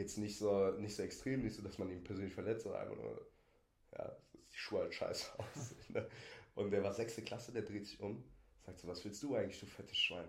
Jetzt 0.00 0.16
nicht 0.16 0.38
so, 0.38 0.70
nicht 0.78 0.96
so 0.96 1.02
extrem, 1.02 1.42
nicht 1.42 1.54
so, 1.54 1.60
dass 1.60 1.76
man 1.76 1.90
ihn 1.90 2.02
persönlich 2.02 2.32
verletzt, 2.32 2.62
sondern 2.62 2.80
einfach 2.80 2.96
nur, 2.96 3.30
ja, 3.92 4.16
die 4.50 4.58
Schuhe 4.58 4.80
halt 4.80 4.94
scheiße 4.94 5.26
aus. 5.38 5.74
Ne? 5.90 6.08
Und 6.54 6.70
der 6.70 6.82
war 6.82 6.94
sechste 6.94 7.20
Klasse, 7.20 7.52
der 7.52 7.62
dreht 7.62 7.84
sich 7.84 8.00
um, 8.00 8.24
sagt 8.64 8.78
so, 8.78 8.88
was 8.88 9.04
willst 9.04 9.22
du 9.22 9.34
eigentlich, 9.34 9.60
du 9.60 9.66
fettes 9.66 9.98
Schwein? 9.98 10.26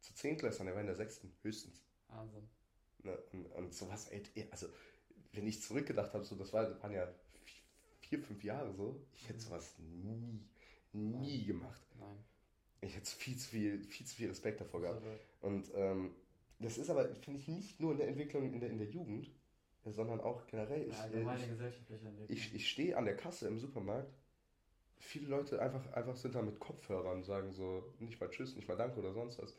Zu 0.00 0.14
Zehntklässlern, 0.14 0.66
der 0.66 0.76
war 0.76 0.80
in 0.80 0.86
der 0.86 0.94
sechsten, 0.94 1.32
höchstens. 1.42 1.82
Wahnsinn. 2.06 2.48
Ne? 3.02 3.18
Und, 3.32 3.46
und 3.46 3.74
sowas, 3.74 4.06
ey, 4.10 4.22
also, 4.52 4.68
wenn 5.32 5.48
ich 5.48 5.60
zurückgedacht 5.60 6.14
habe, 6.14 6.24
so, 6.24 6.36
das 6.36 6.52
war, 6.52 6.80
waren 6.80 6.92
ja 6.92 7.12
vier, 7.98 8.20
fünf 8.20 8.44
Jahre 8.44 8.72
so, 8.72 9.04
ich 9.12 9.28
hätte 9.28 9.40
sowas 9.40 9.74
nie, 9.78 10.40
nie 10.92 11.38
Nein. 11.38 11.46
gemacht. 11.46 11.82
Nein. 11.98 12.24
Ich 12.80 12.94
hätte 12.94 13.10
viel 13.10 13.36
zu 13.36 13.48
viel, 13.48 13.82
viel 13.82 14.06
zu 14.06 14.14
viel 14.14 14.28
Respekt 14.28 14.60
davor 14.60 14.82
gehabt. 14.82 15.04
Und 15.40 15.68
ähm, 15.74 16.14
das 16.60 16.78
ist 16.78 16.90
aber, 16.90 17.14
finde 17.16 17.40
ich, 17.40 17.48
nicht 17.48 17.80
nur 17.80 17.94
eine 17.94 18.04
Entwicklung 18.04 18.52
in 18.52 18.60
der, 18.60 18.70
in 18.70 18.78
der 18.78 18.88
Jugend, 18.88 19.30
sondern 19.84 20.20
auch 20.20 20.46
generell. 20.46 20.82
Ich, 20.82 20.96
Ja, 20.96 21.02
allgemeine 21.02 21.42
ich, 21.42 21.48
gesellschaftliche 21.48 22.06
Entwicklung. 22.06 22.36
ich, 22.36 22.54
ich 22.54 22.68
stehe 22.70 22.96
an 22.96 23.04
der 23.06 23.16
Kasse 23.16 23.48
im 23.48 23.58
Supermarkt. 23.58 24.12
Viele 24.98 25.28
Leute 25.28 25.60
einfach, 25.62 25.90
einfach 25.92 26.16
sind 26.16 26.34
da 26.34 26.42
mit 26.42 26.60
Kopfhörern, 26.60 27.24
sagen 27.24 27.52
so, 27.52 27.94
nicht 27.98 28.20
mal 28.20 28.28
Tschüss, 28.28 28.54
nicht 28.54 28.68
mal 28.68 28.76
Danke 28.76 29.00
oder 29.00 29.14
sonst 29.14 29.38
was. 29.42 29.56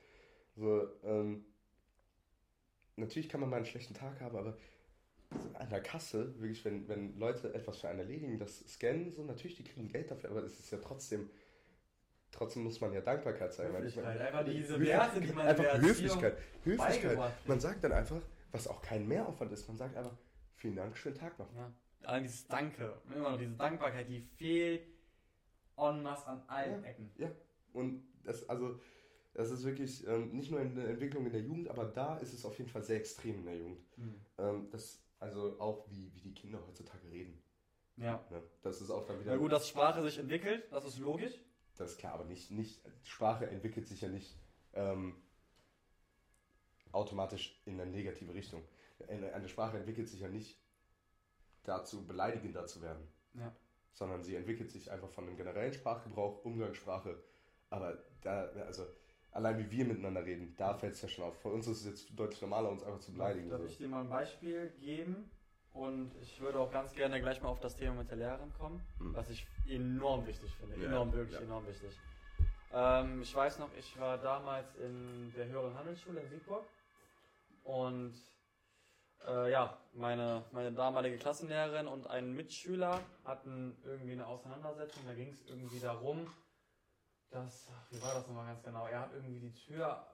So, 0.55 0.87
ähm, 1.03 1.45
natürlich 2.95 3.29
kann 3.29 3.41
man 3.41 3.49
mal 3.49 3.57
einen 3.57 3.65
schlechten 3.65 3.95
Tag 3.95 4.21
haben, 4.21 4.37
aber 4.37 4.57
an 5.53 5.69
der 5.69 5.81
Kasse, 5.81 6.39
wirklich, 6.39 6.63
wenn, 6.65 6.87
wenn 6.87 7.17
Leute 7.17 7.53
etwas 7.53 7.79
für 7.79 7.87
einen 7.87 7.99
erledigen, 7.99 8.37
das 8.37 8.59
scannen, 8.67 9.11
so, 9.11 9.23
natürlich, 9.23 9.57
die 9.57 9.63
kriegen 9.63 9.87
Geld 9.87 10.11
dafür, 10.11 10.29
aber 10.29 10.43
es 10.43 10.59
ist 10.59 10.71
ja 10.71 10.77
trotzdem, 10.77 11.29
trotzdem 12.31 12.63
muss 12.63 12.81
man 12.81 12.93
ja 12.93 13.01
Dankbarkeit 13.01 13.53
zeigen. 13.53 13.73
weil 13.73 13.85
ich 13.85 13.95
Höflichkeit, 13.95 14.21
einfach 14.21 14.45
diese 14.45 14.79
Werte, 14.79 15.21
die 15.21 15.33
man 15.33 15.45
in 15.45 15.49
einfach 15.49 15.77
Höflichkeit. 15.81 16.37
Höflichkeit. 16.63 17.17
Man 17.45 17.59
sagt 17.59 17.83
dann 17.83 17.91
einfach, 17.91 18.21
was 18.51 18.67
auch 18.67 18.81
kein 18.81 19.07
Mehraufwand 19.07 19.51
ist, 19.51 19.67
man 19.67 19.77
sagt 19.77 19.95
einfach, 19.95 20.15
vielen 20.55 20.75
Dank, 20.75 20.97
schönen 20.97 21.15
Tag 21.15 21.37
noch. 21.39 21.53
Ja. 21.55 21.71
Allein 22.03 22.23
dieses 22.23 22.47
Danke, 22.47 22.93
immer 23.13 23.31
noch 23.31 23.37
diese 23.37 23.51
Dankbarkeit, 23.51 24.09
die 24.09 24.21
fehlt 24.21 24.87
en 25.77 26.01
masse 26.01 26.27
an 26.27 26.43
allen 26.47 26.83
Ja. 26.83 26.89
Ecken. 26.89 27.11
Und 27.73 28.03
das, 28.23 28.47
also, 28.49 28.79
das 29.33 29.51
ist 29.51 29.63
wirklich 29.63 30.05
ähm, 30.07 30.31
nicht 30.31 30.51
nur 30.51 30.59
eine 30.59 30.85
Entwicklung 30.87 31.25
in 31.25 31.31
der 31.31 31.41
Jugend, 31.41 31.69
aber 31.69 31.85
da 31.85 32.17
ist 32.17 32.33
es 32.33 32.43
auf 32.43 32.57
jeden 32.57 32.69
Fall 32.69 32.83
sehr 32.83 32.97
extrem 32.97 33.39
in 33.39 33.45
der 33.45 33.57
Jugend. 33.57 33.79
Ähm, 34.37 34.67
das, 34.71 35.03
also 35.19 35.59
auch 35.59 35.89
wie, 35.89 36.11
wie 36.15 36.21
die 36.21 36.33
Kinder 36.33 36.59
heutzutage 36.67 37.09
reden. 37.09 37.41
Ja. 37.97 38.25
Ne? 38.29 38.41
Das 38.63 38.81
ist 38.81 38.89
auch 38.89 39.05
dann 39.05 39.19
wieder. 39.19 39.31
Ja 39.31 39.37
gut, 39.37 39.51
dass 39.51 39.67
Sprache 39.67 40.01
sich 40.01 40.17
entwickelt, 40.17 40.63
das 40.71 40.85
ist 40.85 40.99
logisch. 40.99 41.33
Das 41.81 41.93
ist 41.93 41.97
klar, 41.97 42.13
aber 42.13 42.25
nicht, 42.25 42.51
nicht, 42.51 42.79
Sprache 43.03 43.47
entwickelt 43.49 43.87
sich 43.87 44.01
ja 44.01 44.07
nicht 44.07 44.37
ähm, 44.73 45.15
automatisch 46.91 47.59
in 47.65 47.79
eine 47.79 47.89
negative 47.89 48.33
Richtung. 48.33 48.63
Eine, 49.07 49.49
Sprache 49.49 49.77
entwickelt 49.77 50.07
sich 50.07 50.19
ja 50.19 50.27
nicht 50.27 50.61
dazu, 51.63 52.05
beleidigender 52.05 52.67
zu 52.67 52.81
werden, 52.83 53.07
Ja. 53.33 53.51
sondern 53.93 54.23
sie 54.23 54.35
entwickelt 54.35 54.69
sich 54.69 54.91
einfach 54.91 55.09
von 55.09 55.25
dem 55.25 55.37
generellen 55.37 55.73
Sprachgebrauch, 55.73 56.45
Umgangssprache. 56.45 57.23
Aber 57.71 57.97
da, 58.21 58.43
also 58.67 58.85
allein 59.31 59.57
wie 59.57 59.71
wir 59.71 59.85
miteinander 59.85 60.23
reden, 60.23 60.53
da 60.57 60.75
fällt 60.75 60.93
es 60.93 61.01
ja 61.01 61.09
schon 61.09 61.25
auf. 61.25 61.41
Für 61.41 61.49
uns 61.49 61.65
ist 61.67 61.79
es 61.79 61.85
jetzt 61.85 62.09
deutlich 62.15 62.41
normaler, 62.41 62.69
uns 62.69 62.83
einfach 62.83 62.99
zu 62.99 63.11
beleidigen. 63.11 63.49
Darf 63.49 63.65
ich 63.65 63.77
dir 63.77 63.87
mal 63.87 64.01
ein 64.01 64.09
Beispiel 64.09 64.69
geben? 64.79 65.31
Und 65.73 66.11
ich 66.21 66.39
würde 66.41 66.59
auch 66.59 66.71
ganz 66.71 66.93
gerne 66.93 67.21
gleich 67.21 67.41
mal 67.41 67.49
auf 67.49 67.59
das 67.61 67.75
Thema 67.77 67.95
mit 67.95 68.09
der 68.09 68.17
Lehrerin 68.17 68.51
kommen, 68.53 68.85
Hm. 68.97 69.15
was 69.15 69.29
ich 69.29 69.47
enorm 69.67 70.27
wichtig 70.27 70.53
finde. 70.55 70.75
Ja, 70.77 70.87
enorm, 70.87 71.13
wirklich 71.13 71.35
ja. 71.39 71.41
enorm 71.45 71.65
wichtig. 71.65 71.97
Ähm, 72.73 73.21
ich 73.21 73.33
weiß 73.33 73.59
noch, 73.59 73.69
ich 73.77 73.99
war 73.99 74.17
damals 74.17 74.75
in 74.75 75.31
der 75.35 75.45
höheren 75.47 75.73
Handelsschule 75.75 76.19
in 76.21 76.29
Siegburg 76.29 76.65
und 77.63 78.13
äh, 79.27 79.51
ja, 79.51 79.77
meine, 79.93 80.43
meine 80.51 80.71
damalige 80.71 81.17
Klassenlehrerin 81.17 81.87
und 81.87 82.07
ein 82.07 82.33
Mitschüler 82.33 82.99
hatten 83.23 83.77
irgendwie 83.83 84.13
eine 84.13 84.25
Auseinandersetzung. 84.27 85.03
Da 85.05 85.13
ging 85.13 85.29
es 85.29 85.45
irgendwie 85.45 85.79
darum, 85.79 86.27
dass, 87.29 87.69
wie 87.91 88.01
war 88.01 88.13
das 88.13 88.27
nochmal 88.27 88.47
ganz 88.47 88.63
genau? 88.63 88.87
Er 88.87 89.01
hat 89.01 89.13
irgendwie 89.13 89.39
die 89.39 89.53
Tür 89.53 90.05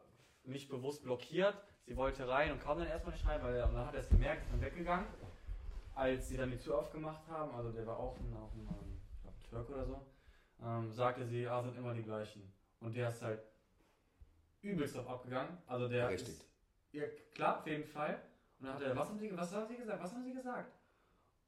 nicht 0.43 0.69
bewusst 0.69 1.03
blockiert. 1.03 1.55
Sie 1.85 1.95
wollte 1.95 2.27
rein 2.27 2.51
und 2.51 2.61
kam 2.61 2.79
dann 2.79 2.87
erstmal 2.87 3.13
nicht 3.13 3.25
rein, 3.25 3.41
weil 3.43 3.55
er, 3.55 3.67
dann 3.67 3.85
hat 3.85 3.93
er 3.93 4.01
es 4.01 4.09
gemerkt, 4.09 4.43
ist 4.43 4.51
dann 4.51 4.61
weggegangen. 4.61 5.07
Als 5.97 6.27
sie 6.29 6.37
dann 6.37 6.51
die 6.51 6.59
Tür 6.59 6.77
aufgemacht 6.77 7.27
haben, 7.27 7.55
also 7.55 7.71
der 7.71 7.87
war 7.87 7.97
auch 7.97 8.15
ein, 8.19 8.31
auch 8.35 8.53
ein, 8.53 8.67
ähm, 8.69 9.01
glaub, 9.23 9.43
Türk 9.49 9.69
oder 9.71 9.85
so, 9.85 10.05
ähm, 10.63 10.91
sagte 10.93 11.25
sie, 11.25 11.47
ah, 11.47 11.63
sind 11.63 11.75
immer 11.75 11.93
die 11.95 12.03
gleichen. 12.03 12.53
Und 12.81 12.95
der 12.95 13.09
ist 13.09 13.21
halt 13.23 13.41
übelst 14.61 14.95
drauf 14.95 15.09
abgegangen. 15.09 15.57
Also 15.65 15.87
der 15.87 16.03
Berechtigt. 16.05 16.29
ist, 16.39 16.45
ja, 16.91 17.03
klar, 17.33 17.57
auf 17.59 17.65
jeden 17.65 17.83
Fall. 17.87 18.21
Und 18.59 18.65
dann 18.67 18.75
hat 18.75 18.81
er, 18.83 18.95
was 18.95 19.09
haben 19.09 19.17
sie, 19.19 19.35
was 19.35 19.51
haben 19.51 19.67
sie 19.67 19.75
gesagt? 19.77 20.03
Was 20.03 20.13
haben 20.13 20.23
sie 20.23 20.33
gesagt? 20.33 20.71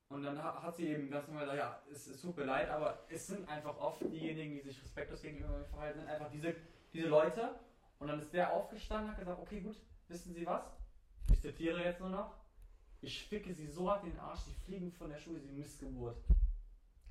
Und 0.10 0.24
dann 0.24 0.44
ha- 0.44 0.64
hat 0.64 0.76
sie 0.76 0.88
eben 0.88 1.12
ganz 1.12 1.28
normal 1.28 1.44
gesagt, 1.46 1.60
ja, 1.60 1.84
es, 1.92 2.08
es 2.08 2.20
tut 2.22 2.36
mir 2.36 2.46
leid, 2.46 2.70
aber 2.72 3.06
es 3.08 3.28
sind 3.28 3.48
einfach 3.48 3.78
oft 3.78 4.02
diejenigen, 4.02 4.56
die 4.56 4.62
sich 4.62 4.82
respektlos 4.84 5.22
gegenüber 5.22 5.60
mir 5.60 5.66
verhalten, 5.66 6.00
sind 6.00 6.10
einfach 6.10 6.32
diese, 6.32 6.56
diese 6.92 7.08
Leute. 7.08 7.60
Und 8.00 8.08
dann 8.08 8.20
ist 8.20 8.34
der 8.34 8.52
aufgestanden 8.52 9.06
und 9.10 9.12
hat 9.12 9.20
gesagt, 9.20 9.40
okay, 9.40 9.60
gut, 9.62 9.78
wissen 10.08 10.34
Sie 10.34 10.46
was? 10.48 10.64
Ich 11.32 11.40
zitiere 11.40 11.84
jetzt 11.84 12.00
nur 12.00 12.10
noch. 12.10 12.34
Ich 13.02 13.24
ficke 13.26 13.54
sie 13.54 13.68
so 13.68 13.90
hart 13.90 14.04
in 14.04 14.12
den 14.12 14.20
Arsch, 14.20 14.42
die 14.48 14.54
fliegen 14.66 14.92
von 14.92 15.10
der 15.10 15.18
Schule, 15.18 15.40
sie 15.40 15.52
Missgeburt. 15.52 16.18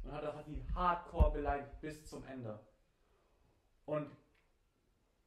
Und 0.05 0.13
hat, 0.13 0.23
hat 0.23 0.47
die 0.47 0.63
hardcore 0.75 1.33
beleidigt 1.33 1.81
bis 1.81 2.07
zum 2.07 2.25
Ende. 2.27 2.59
Und 3.87 4.11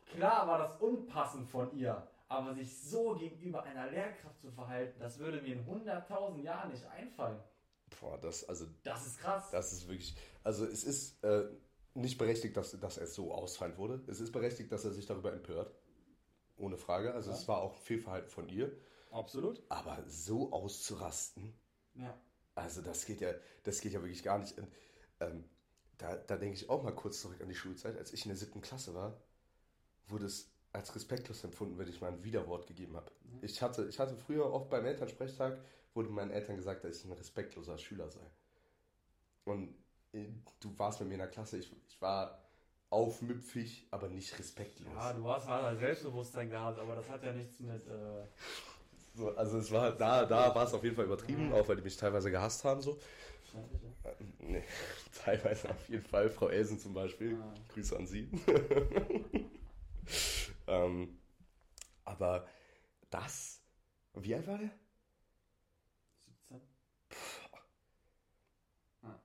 klar 0.05 0.47
war 0.47 0.59
das 0.59 0.79
unpassend 0.79 1.49
von 1.49 1.75
ihr, 1.75 2.07
aber 2.27 2.53
sich 2.53 2.79
so 2.79 3.15
gegenüber 3.15 3.63
einer 3.63 3.89
Lehrkraft 3.89 4.39
zu 4.39 4.51
verhalten, 4.51 4.99
das 4.99 5.17
würde 5.19 5.41
mir 5.41 5.55
in 5.55 5.65
100.000 5.65 6.41
Jahren 6.41 6.71
nicht 6.71 6.85
einfallen. 6.85 7.39
Boah, 7.99 8.17
das, 8.19 8.47
also 8.47 8.65
Das 8.83 9.05
ist 9.05 9.19
krass. 9.19 9.51
Das 9.51 9.73
ist 9.73 9.87
wirklich, 9.87 10.15
also 10.43 10.65
es 10.65 10.83
ist 10.83 11.21
äh, 11.23 11.49
nicht 11.93 12.17
berechtigt, 12.17 12.55
dass, 12.55 12.79
dass 12.79 12.97
er 12.97 13.07
so 13.07 13.33
ausfallend 13.33 13.77
wurde. 13.77 14.01
Es 14.07 14.21
ist 14.21 14.31
berechtigt, 14.31 14.71
dass 14.71 14.85
er 14.85 14.91
sich 14.91 15.05
darüber 15.05 15.33
empört. 15.33 15.73
Ohne 16.57 16.77
Frage. 16.77 17.13
Also 17.13 17.31
Ja. 17.31 17.35
es 17.35 17.47
war 17.47 17.57
auch 17.61 17.75
Fehlverhalten 17.75 18.29
von 18.29 18.47
ihr. 18.47 18.71
Absolut. 19.11 19.61
Aber 19.69 20.03
so 20.07 20.51
auszurasten, 20.51 21.53
Ja. 21.95 22.17
also 22.55 22.81
das 22.81 23.05
geht 23.05 23.21
ja, 23.21 23.33
das 23.63 23.81
geht 23.81 23.93
ja 23.93 24.01
wirklich 24.01 24.23
gar 24.23 24.37
nicht. 24.39 24.57
Und, 24.57 24.67
ähm, 25.19 25.43
da, 25.97 26.15
da 26.15 26.37
denke 26.37 26.55
ich 26.55 26.69
auch 26.69 26.81
mal 26.83 26.95
kurz 26.95 27.21
zurück 27.21 27.39
an 27.41 27.49
die 27.49 27.55
Schulzeit. 27.55 27.97
Als 27.97 28.11
ich 28.13 28.25
in 28.25 28.29
der 28.29 28.37
siebten 28.37 28.61
Klasse 28.61 28.95
war, 28.95 29.21
wurde 30.07 30.25
es 30.25 30.51
als 30.73 30.95
respektlos 30.95 31.43
empfunden, 31.43 31.77
wenn 31.77 31.87
ich 31.87 32.01
mal 32.01 32.11
ein 32.11 32.23
Widerwort 32.23 32.65
gegeben 32.65 32.95
habe. 32.95 33.11
Mhm. 33.23 33.39
Ich 33.43 33.61
hatte, 33.61 33.85
ich 33.87 33.99
hatte 33.99 34.15
früher 34.15 34.51
oft 34.51 34.69
beim 34.69 34.85
Elternsprechtag, 34.85 35.59
wurde 35.93 36.09
meinen 36.09 36.31
Eltern 36.31 36.55
gesagt, 36.55 36.83
dass 36.83 36.97
ich 36.97 37.05
ein 37.05 37.11
respektloser 37.11 37.77
Schüler 37.77 38.09
sei. 38.09 38.25
Und 39.43 39.75
äh, 40.13 40.29
du 40.59 40.77
warst 40.79 40.99
mit 41.01 41.09
mir 41.09 41.15
in 41.15 41.19
der 41.19 41.27
Klasse, 41.29 41.57
ich, 41.57 41.71
ich 41.87 42.01
war 42.01 42.41
aufmüpfig, 42.89 43.87
aber 43.91 44.09
nicht 44.09 44.37
respektlos. 44.37 44.93
Ja, 44.93 45.13
du 45.13 45.27
hast 45.27 45.47
halt 45.47 45.65
ein 45.65 45.77
Selbstbewusstsein 45.77 46.49
gehabt, 46.49 46.79
aber 46.79 46.95
das 46.95 47.07
hat 47.09 47.23
ja 47.23 47.31
nichts 47.33 47.59
mit. 47.59 47.85
Äh, 47.87 48.25
So, 49.13 49.35
also 49.35 49.57
es 49.57 49.71
war, 49.71 49.91
da, 49.91 50.25
da 50.25 50.55
war 50.55 50.65
es 50.65 50.73
auf 50.73 50.83
jeden 50.83 50.95
Fall 50.95 51.05
übertrieben, 51.05 51.51
auch 51.53 51.67
weil 51.67 51.75
die 51.75 51.81
mich 51.81 51.97
teilweise 51.97 52.31
gehasst 52.31 52.63
haben. 52.63 52.81
So. 52.81 52.97
Nee, 54.39 54.63
teilweise 55.23 55.69
auf 55.69 55.89
jeden 55.89 56.05
Fall. 56.05 56.29
Frau 56.29 56.47
Elsen 56.47 56.79
zum 56.79 56.93
Beispiel. 56.93 57.37
Ah. 57.41 57.53
Grüße 57.73 57.97
an 57.97 58.07
Sie. 58.07 58.29
ähm, 60.67 61.19
aber 62.05 62.47
das, 63.09 63.61
wie 64.13 64.33
alt 64.33 64.47
war 64.47 64.57
der? 64.57 64.71
17. 66.25 66.61
Ja. 69.03 69.21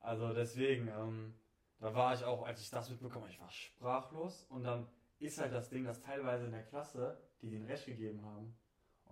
Also 0.00 0.32
deswegen, 0.32 0.88
ähm, 0.88 1.34
da 1.78 1.94
war 1.94 2.14
ich 2.14 2.24
auch, 2.24 2.46
als 2.46 2.60
ich 2.60 2.70
das 2.70 2.88
mitbekommen 2.88 3.24
habe, 3.24 3.32
ich 3.32 3.40
war 3.40 3.50
sprachlos 3.50 4.46
und 4.48 4.64
dann 4.64 4.88
ist 5.18 5.38
halt 5.38 5.52
das 5.52 5.68
Ding, 5.68 5.84
dass 5.84 6.00
teilweise 6.00 6.46
in 6.46 6.52
der 6.52 6.64
Klasse, 6.64 7.20
die 7.42 7.50
den 7.50 7.64
Recht 7.64 7.86
gegeben 7.86 8.24
haben. 8.24 8.56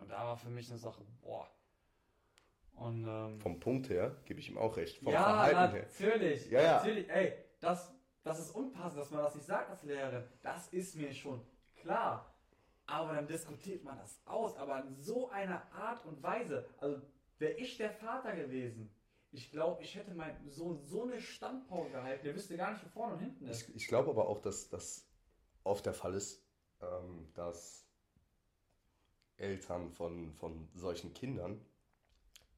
Und 0.00 0.10
da 0.10 0.24
war 0.24 0.36
für 0.36 0.50
mich 0.50 0.68
eine 0.70 0.78
Sache, 0.78 1.02
boah. 1.22 1.48
Und 2.74 3.06
ähm, 3.06 3.38
Vom 3.40 3.60
Punkt 3.60 3.88
her 3.90 4.16
gebe 4.24 4.40
ich 4.40 4.48
ihm 4.48 4.56
auch 4.56 4.76
recht. 4.76 4.98
Vom 4.98 5.12
ja, 5.12 5.22
Verhalten 5.22 5.72
her. 5.74 5.86
natürlich, 5.86 6.50
Ja, 6.50 6.62
ja. 6.62 6.76
natürlich, 6.76 7.10
ey, 7.10 7.34
das, 7.60 7.92
das 8.22 8.38
ist 8.40 8.50
unpassend, 8.52 9.00
dass 9.00 9.10
man 9.10 9.22
das 9.22 9.34
nicht 9.34 9.46
sagt 9.46 9.70
als 9.70 9.82
Lehrerin. 9.82 10.24
Das 10.42 10.68
ist 10.68 10.96
mir 10.96 11.12
schon 11.12 11.42
klar. 11.76 12.34
Aber 12.86 13.14
dann 13.14 13.26
diskutiert 13.26 13.84
man 13.84 13.98
das 13.98 14.20
aus, 14.24 14.56
aber 14.56 14.82
in 14.84 14.96
so 14.96 15.30
einer 15.30 15.62
Art 15.72 16.04
und 16.06 16.22
Weise. 16.22 16.66
Also, 16.78 17.00
wäre 17.38 17.52
ich 17.52 17.76
der 17.76 17.90
Vater 17.90 18.34
gewesen, 18.34 18.90
ich 19.32 19.50
glaube, 19.52 19.82
ich 19.82 19.94
hätte 19.94 20.12
meinem 20.12 20.48
Sohn 20.50 20.82
so 20.82 21.04
eine 21.04 21.20
Standpauke 21.20 21.90
gehalten, 21.90 22.24
der 22.24 22.34
wüsste 22.34 22.56
gar 22.56 22.72
nicht, 22.72 22.84
wo 22.84 22.88
vorne 22.88 23.14
und 23.14 23.20
hinten 23.20 23.46
ist. 23.46 23.68
Ich, 23.68 23.76
ich 23.76 23.86
glaube 23.86 24.10
aber 24.10 24.28
auch, 24.28 24.40
dass 24.40 24.68
das 24.68 25.08
oft 25.62 25.86
der 25.86 25.94
Fall 25.94 26.14
ist, 26.14 26.44
ähm, 26.80 27.28
dass 27.34 27.86
Eltern 29.40 29.90
von, 29.90 30.32
von 30.34 30.68
solchen 30.74 31.12
Kindern 31.14 31.60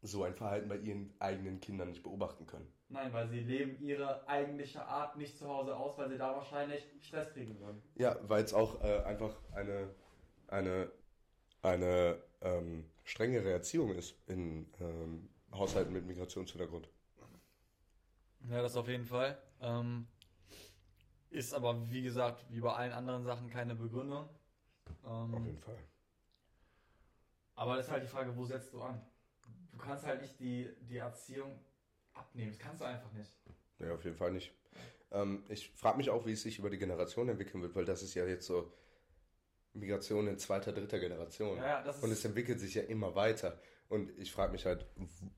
so 0.02 0.24
ein 0.24 0.34
Verhalten 0.34 0.68
bei 0.68 0.76
ihren 0.76 1.12
eigenen 1.20 1.60
Kindern 1.60 1.88
nicht 1.90 2.02
beobachten 2.02 2.46
können. 2.46 2.66
Nein, 2.88 3.12
weil 3.12 3.28
sie 3.28 3.40
leben 3.40 3.80
ihre 3.80 4.28
eigentliche 4.28 4.84
Art 4.84 5.16
nicht 5.16 5.38
zu 5.38 5.48
Hause 5.48 5.76
aus, 5.76 5.96
weil 5.96 6.10
sie 6.10 6.18
da 6.18 6.36
wahrscheinlich 6.36 6.86
Stress 7.00 7.32
kriegen 7.32 7.58
würden. 7.60 7.80
Ja, 7.96 8.16
weil 8.28 8.44
es 8.44 8.52
auch 8.52 8.82
äh, 8.82 9.02
einfach 9.04 9.34
eine, 9.54 9.88
eine, 10.48 10.90
eine 11.62 12.18
ähm, 12.42 12.84
strengere 13.04 13.50
Erziehung 13.50 13.94
ist 13.94 14.16
in 14.26 14.66
ähm, 14.80 15.28
Haushalten 15.52 15.92
mit 15.92 16.06
Migrationshintergrund. 16.06 16.88
Ja, 18.50 18.60
das 18.62 18.76
auf 18.76 18.88
jeden 18.88 19.06
Fall. 19.06 19.38
Ähm, 19.60 20.06
ist 21.30 21.54
aber, 21.54 21.90
wie 21.90 22.02
gesagt, 22.02 22.44
wie 22.50 22.60
bei 22.60 22.72
allen 22.72 22.92
anderen 22.92 23.24
Sachen 23.24 23.48
keine 23.50 23.74
Begründung. 23.74 24.28
Auf 25.32 25.32
Ähm, 25.34 25.44
jeden 25.44 25.58
Fall. 25.58 25.78
Aber 27.54 27.76
das 27.76 27.86
ist 27.86 27.92
halt 27.92 28.02
die 28.02 28.08
Frage, 28.08 28.36
wo 28.36 28.44
setzt 28.44 28.72
du 28.72 28.82
an? 28.82 29.00
Du 29.72 29.78
kannst 29.78 30.04
halt 30.04 30.20
nicht 30.20 30.38
die, 30.38 30.68
die 30.80 30.98
Erziehung 30.98 31.58
abnehmen. 32.12 32.50
Das 32.50 32.58
kannst 32.58 32.80
du 32.80 32.84
einfach 32.84 33.12
nicht. 33.12 33.30
Nee, 33.78 33.90
auf 33.90 34.04
jeden 34.04 34.16
Fall 34.16 34.32
nicht. 34.32 34.52
Ähm, 35.10 35.44
ich 35.48 35.70
frage 35.70 35.96
mich 35.96 36.10
auch, 36.10 36.26
wie 36.26 36.32
es 36.32 36.42
sich 36.42 36.58
über 36.58 36.70
die 36.70 36.78
Generation 36.78 37.28
entwickeln 37.28 37.62
wird, 37.62 37.74
weil 37.74 37.84
das 37.84 38.02
ist 38.02 38.14
ja 38.14 38.26
jetzt 38.26 38.46
so 38.46 38.72
Migration 39.74 40.26
in 40.28 40.38
zweiter, 40.38 40.72
dritter 40.72 40.98
Generation. 40.98 41.56
Ja, 41.56 41.84
ja. 41.84 41.94
Und 42.00 42.10
es 42.10 42.24
entwickelt 42.24 42.60
sich 42.60 42.74
ja 42.74 42.82
immer 42.82 43.14
weiter. 43.14 43.58
Und 43.88 44.16
ich 44.18 44.32
frage 44.32 44.52
mich 44.52 44.66
halt, 44.66 44.86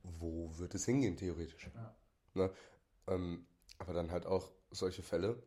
wo 0.02 0.56
wird 0.58 0.74
es 0.74 0.84
hingehen, 0.84 1.16
theoretisch? 1.16 1.70
Ja. 1.74 1.96
Ne? 2.34 2.50
Ähm, 3.08 3.46
aber 3.78 3.92
dann 3.92 4.10
halt 4.10 4.26
auch 4.26 4.52
solche 4.70 5.02
Fälle, 5.02 5.42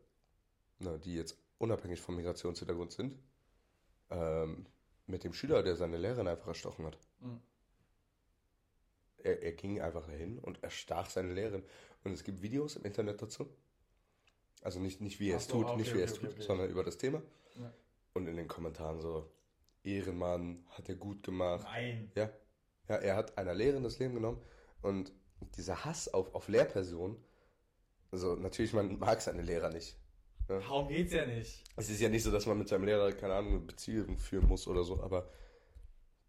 ne, 0.79 0.99
die 0.99 1.15
jetzt 1.15 1.37
unabhängig 1.57 2.01
vom 2.01 2.15
Migrationshintergrund 2.15 2.91
sind, 2.91 3.17
ähm, 4.09 4.65
mit 5.07 5.23
dem 5.23 5.33
Schüler, 5.33 5.63
der 5.63 5.75
seine 5.75 5.97
Lehrerin 5.97 6.27
einfach 6.27 6.47
erstochen 6.47 6.85
hat. 6.85 6.97
Mhm. 7.21 7.41
Er, 9.17 9.41
er 9.41 9.51
ging 9.53 9.81
einfach 9.81 10.05
dahin 10.05 10.37
und 10.39 10.61
erstach 10.63 11.09
seine 11.09 11.33
Lehrerin. 11.33 11.63
Und 12.03 12.13
es 12.13 12.23
gibt 12.23 12.41
Videos 12.41 12.75
im 12.75 12.83
Internet 12.83 13.21
dazu. 13.21 13.49
Also 14.61 14.79
nicht, 14.79 15.01
nicht 15.01 15.19
wie 15.19 15.31
er 15.31 15.37
es 15.37 15.47
so, 15.47 15.53
tut, 15.53 15.67
okay, 15.67 15.77
nicht 15.77 15.93
wie 15.93 15.99
er 15.99 16.05
es 16.05 16.13
okay, 16.13 16.19
tut, 16.21 16.29
okay, 16.29 16.37
okay. 16.37 16.47
sondern 16.47 16.69
über 16.69 16.83
das 16.83 16.97
Thema. 16.97 17.21
Ja. 17.55 17.73
Und 18.13 18.27
in 18.27 18.35
den 18.35 18.47
Kommentaren 18.47 18.99
so, 18.99 19.29
Ehrenmann, 19.83 20.65
hat 20.69 20.89
er 20.89 20.95
gut 20.95 21.23
gemacht. 21.23 21.65
Nein. 21.65 22.11
Ja, 22.15 22.29
ja, 22.89 22.95
er 22.95 23.15
hat 23.15 23.37
einer 23.37 23.53
Lehrerin 23.53 23.83
das 23.83 23.99
Leben 23.99 24.15
genommen 24.15 24.41
und 24.81 25.11
dieser 25.55 25.85
Hass 25.85 26.13
auf, 26.13 26.33
auf 26.33 26.47
Lehrpersonen, 26.47 27.17
also 28.11 28.35
natürlich, 28.35 28.73
man 28.73 28.97
mag 28.99 29.21
seine 29.21 29.41
Lehrer 29.41 29.69
nicht. 29.69 29.97
Darum 30.47 30.87
geht's 30.87 31.13
ja 31.13 31.25
nicht. 31.25 31.63
Es 31.75 31.89
ist 31.89 31.99
ja 31.99 32.09
nicht 32.09 32.23
so, 32.23 32.31
dass 32.31 32.45
man 32.45 32.57
mit 32.57 32.69
seinem 32.69 32.85
Lehrer, 32.85 33.11
keine 33.11 33.35
Ahnung, 33.35 33.51
eine 33.51 33.59
Beziehung 33.59 34.17
führen 34.17 34.47
muss 34.47 34.67
oder 34.67 34.83
so, 34.83 35.01
aber 35.01 35.29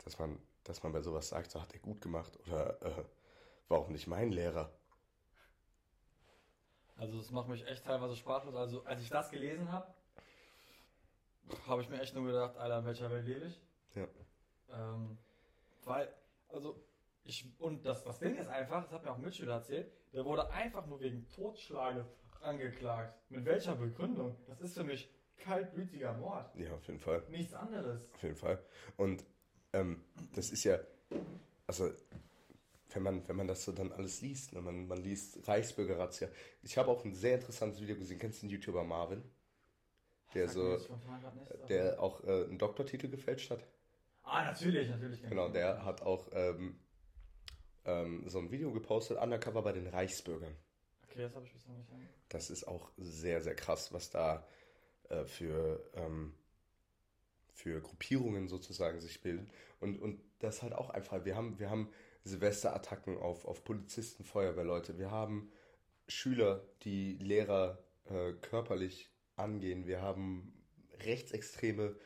dass 0.04 0.18
man, 0.18 0.38
dass 0.64 0.82
man 0.82 0.92
bei 0.92 1.00
sowas 1.00 1.28
sagt, 1.28 1.50
so 1.50 1.60
hat 1.60 1.72
er 1.72 1.78
gut 1.78 2.00
gemacht 2.00 2.36
oder 2.46 2.82
äh, 2.82 3.04
warum 3.68 3.92
nicht 3.92 4.06
mein 4.06 4.32
Lehrer? 4.32 4.72
Also 6.96 7.18
das 7.18 7.30
macht 7.30 7.48
mich 7.48 7.64
echt 7.66 7.84
teilweise 7.84 8.16
sprachlos. 8.16 8.56
Also 8.56 8.84
als 8.84 9.00
ich 9.00 9.08
das 9.08 9.30
gelesen 9.30 9.70
habe, 9.70 9.86
habe 11.66 11.82
ich 11.82 11.88
mir 11.88 12.00
echt 12.00 12.14
nur 12.14 12.26
gedacht, 12.26 12.56
Alter, 12.56 12.80
in 12.80 12.86
welcher 12.86 13.10
Welt 13.10 13.26
lebe 13.26 13.46
ich? 13.46 13.60
Ja. 13.94 14.08
Ähm, 14.72 15.16
weil, 15.84 16.12
also 16.48 16.82
ich, 17.24 17.46
und 17.58 17.84
das, 17.84 18.02
das 18.02 18.18
Ding 18.18 18.36
ist 18.36 18.48
einfach, 18.48 18.82
das 18.82 18.92
hat 18.92 19.04
mir 19.04 19.12
auch 19.12 19.16
ein 19.16 19.22
Mitschüler 19.22 19.54
erzählt, 19.54 19.92
der 20.12 20.24
wurde 20.24 20.50
einfach 20.50 20.86
nur 20.86 21.00
wegen 21.00 21.28
Totschlages 21.28 22.06
angeklagt. 22.42 23.14
Mit 23.30 23.44
welcher 23.44 23.74
Begründung? 23.74 24.36
Das 24.46 24.60
ist 24.60 24.74
für 24.74 24.84
mich 24.84 25.08
kaltblütiger 25.38 26.12
Mord. 26.14 26.54
Ja, 26.56 26.74
auf 26.74 26.86
jeden 26.86 27.00
Fall. 27.00 27.22
Nichts 27.28 27.54
anderes. 27.54 28.00
Auf 28.14 28.22
jeden 28.22 28.36
Fall. 28.36 28.62
Und 28.96 29.24
ähm, 29.72 30.02
das 30.34 30.50
ist 30.50 30.64
ja, 30.64 30.78
also 31.66 31.90
wenn 32.90 33.02
man, 33.02 33.28
wenn 33.28 33.36
man 33.36 33.46
das 33.46 33.64
so 33.64 33.72
dann 33.72 33.92
alles 33.92 34.20
liest, 34.22 34.52
ne, 34.54 34.60
man, 34.60 34.86
man 34.88 34.98
liest 34.98 35.46
Reichsbürger-Razzia. 35.46 36.28
Ich 36.62 36.78
habe 36.78 36.90
auch 36.90 37.04
ein 37.04 37.14
sehr 37.14 37.34
interessantes 37.36 37.80
Video 37.80 37.96
gesehen. 37.96 38.18
Kennst 38.18 38.42
du 38.42 38.46
den 38.46 38.50
YouTuber 38.54 38.82
Marvin? 38.84 39.22
Der 40.34 40.48
so, 40.48 40.62
aber- 40.62 41.66
der 41.68 42.02
auch 42.02 42.22
äh, 42.24 42.44
einen 42.44 42.58
Doktortitel 42.58 43.08
gefälscht 43.08 43.50
hat. 43.50 43.64
Ah, 44.22 44.44
natürlich, 44.44 44.88
natürlich. 44.88 45.22
Genau, 45.22 45.48
der 45.48 45.84
hat 45.84 46.02
auch 46.02 46.28
ähm, 46.32 46.78
ähm, 47.86 48.28
so 48.28 48.38
ein 48.38 48.50
Video 48.50 48.70
gepostet, 48.72 49.18
undercover 49.18 49.62
bei 49.62 49.72
den 49.72 49.86
Reichsbürgern. 49.86 50.54
Okay, 51.18 51.24
das 51.26 51.34
habe 51.34 51.46
ich 51.46 51.52
bisher 51.52 51.74
nicht. 51.74 52.12
Das 52.28 52.48
ist 52.48 52.68
auch 52.68 52.92
sehr, 52.96 53.42
sehr 53.42 53.56
krass, 53.56 53.92
was 53.92 54.08
da 54.10 54.46
äh, 55.08 55.24
für, 55.24 55.84
ähm, 55.94 56.32
für 57.52 57.80
Gruppierungen 57.80 58.46
sozusagen 58.46 59.00
sich 59.00 59.20
bilden. 59.20 59.50
Und, 59.80 60.00
und 60.00 60.20
das 60.38 60.62
halt 60.62 60.74
auch 60.74 60.90
einfach, 60.90 61.24
wir 61.24 61.34
haben, 61.34 61.58
wir 61.58 61.70
haben 61.70 61.90
Silvesterattacken 62.22 63.18
auf, 63.18 63.46
auf 63.46 63.64
Polizisten, 63.64 64.22
Feuerwehrleute, 64.22 64.96
wir 64.96 65.10
haben 65.10 65.50
Schüler, 66.06 66.64
die 66.82 67.14
Lehrer 67.14 67.82
äh, 68.04 68.34
körperlich 68.34 69.10
angehen, 69.34 69.88
wir 69.88 70.00
haben 70.00 70.52
rechtsextreme 71.00 71.96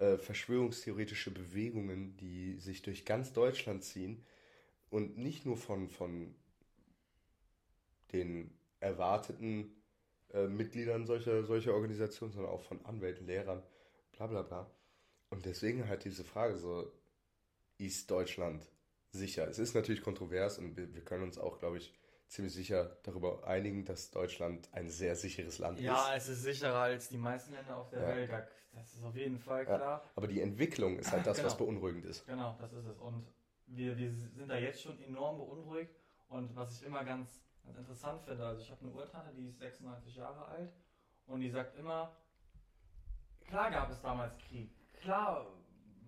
äh, 0.00 0.18
verschwörungstheoretische 0.18 1.30
Bewegungen, 1.30 2.16
die 2.16 2.56
sich 2.56 2.82
durch 2.82 3.04
ganz 3.04 3.32
Deutschland 3.32 3.84
ziehen 3.84 4.24
und 4.90 5.16
nicht 5.16 5.46
nur 5.46 5.56
von, 5.56 5.88
von 5.88 6.34
den 8.12 8.50
erwarteten 8.80 9.74
äh, 10.32 10.46
Mitgliedern 10.46 11.06
solcher, 11.06 11.44
solcher 11.44 11.74
Organisationen, 11.74 12.32
sondern 12.32 12.52
auch 12.52 12.62
von 12.62 12.84
Anwälten, 12.84 13.26
Lehrern, 13.26 13.62
bla 14.12 14.26
bla 14.26 14.42
bla. 14.42 14.70
Und 15.30 15.44
deswegen 15.46 15.88
halt 15.88 16.04
diese 16.04 16.24
Frage 16.24 16.56
so, 16.56 16.90
ist 17.78 18.10
Deutschland 18.10 18.66
sicher? 19.10 19.46
Es 19.48 19.58
ist 19.58 19.74
natürlich 19.74 20.02
kontrovers 20.02 20.58
und 20.58 20.76
wir, 20.76 20.92
wir 20.94 21.02
können 21.04 21.22
uns 21.24 21.38
auch, 21.38 21.58
glaube 21.58 21.78
ich, 21.78 21.92
ziemlich 22.28 22.52
sicher 22.52 22.96
darüber 23.04 23.46
einigen, 23.46 23.84
dass 23.84 24.10
Deutschland 24.10 24.68
ein 24.72 24.90
sehr 24.90 25.16
sicheres 25.16 25.58
Land 25.58 25.80
Ja, 25.80 26.12
ist. 26.14 26.24
es 26.28 26.38
ist 26.38 26.42
sicherer 26.44 26.80
als 26.80 27.08
die 27.08 27.16
meisten 27.16 27.52
Länder 27.54 27.76
auf 27.76 27.88
der 27.90 28.00
Ja. 28.02 28.08
Welt. 28.08 28.30
da- 28.30 28.46
Das 28.74 28.92
ist 28.94 29.02
auf 29.02 29.16
jeden 29.16 29.38
Fall 29.38 29.64
Ja. 29.66 29.76
klar. 29.76 30.04
Aber 30.14 30.26
die 30.28 30.42
Entwicklung 30.42 30.98
ist 30.98 31.10
halt 31.10 31.26
das, 31.26 31.42
was 31.42 31.56
Genau. 31.56 31.70
beunruhigend 31.72 32.04
ist. 32.04 32.26
Genau, 32.26 32.54
das 32.60 32.70
ist 32.74 32.84
es. 32.84 32.98
Und 32.98 33.26
wir, 33.66 33.96
wir 33.96 34.12
sind 34.12 34.48
da 34.48 34.56
jetzt 34.58 34.82
schon 34.82 35.00
enorm 35.02 35.38
beunruhigt. 35.38 35.94
Und 36.28 36.54
was 36.54 36.78
ich 36.80 36.86
immer 36.86 37.02
ganz, 37.02 37.40
ganz 37.68 37.78
interessant 37.78 38.22
finde, 38.22 38.46
also 38.46 38.62
ich 38.62 38.70
habe 38.70 38.80
eine 38.82 38.90
Urtante, 38.92 39.32
die 39.34 39.46
ist 39.48 39.58
96 39.58 40.16
Jahre 40.16 40.46
alt 40.46 40.72
und 41.26 41.40
die 41.40 41.50
sagt 41.50 41.76
immer, 41.76 42.16
klar 43.46 43.70
gab 43.70 43.90
es 43.90 44.00
damals 44.00 44.36
Krieg. 44.38 44.70
Klar 45.00 45.46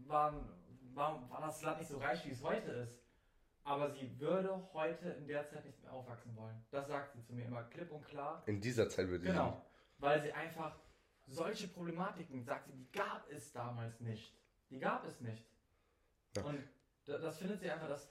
waren, 0.07 0.49
war, 0.95 1.29
war 1.31 1.41
das 1.43 1.63
Land 1.63 1.79
nicht 1.79 1.89
so 1.91 1.99
reich, 1.99 2.25
wie 2.27 2.31
es 2.31 2.43
heute 2.43 2.71
ist. 2.73 3.01
Aber 3.63 3.91
sie 3.91 4.19
würde 4.19 4.69
heute 4.73 5.11
in 5.11 5.27
der 5.27 5.45
Zeit 5.47 5.65
nicht 5.67 5.81
mehr 5.83 5.93
aufwachsen 5.93 6.35
wollen. 6.35 6.65
Das 6.71 6.89
sagt 6.89 7.13
sie 7.13 7.23
zu 7.23 7.35
mir 7.35 7.45
immer 7.45 7.63
klipp 7.65 7.93
und 7.93 8.05
klar. 8.07 8.43
In 8.47 8.61
dieser 8.61 8.89
Zeit 8.89 9.07
würde 9.09 9.25
ich 9.25 9.31
Genau, 9.31 9.63
weil 9.99 10.21
sie 10.23 10.33
einfach 10.33 10.77
solche 11.27 11.69
Problematiken, 11.69 12.43
sagt 12.43 12.67
sie, 12.67 12.73
die 12.73 12.91
gab 12.91 13.31
es 13.31 13.53
damals 13.53 14.01
nicht. 14.01 14.35
Die 14.71 14.79
gab 14.79 15.05
es 15.05 15.21
nicht. 15.21 15.47
Ja. 16.37 16.43
Und 16.45 16.65
da- 17.05 17.19
das 17.19 17.39
findet 17.39 17.61
sie 17.61 17.71
einfach, 17.71 17.89
dass 17.89 18.11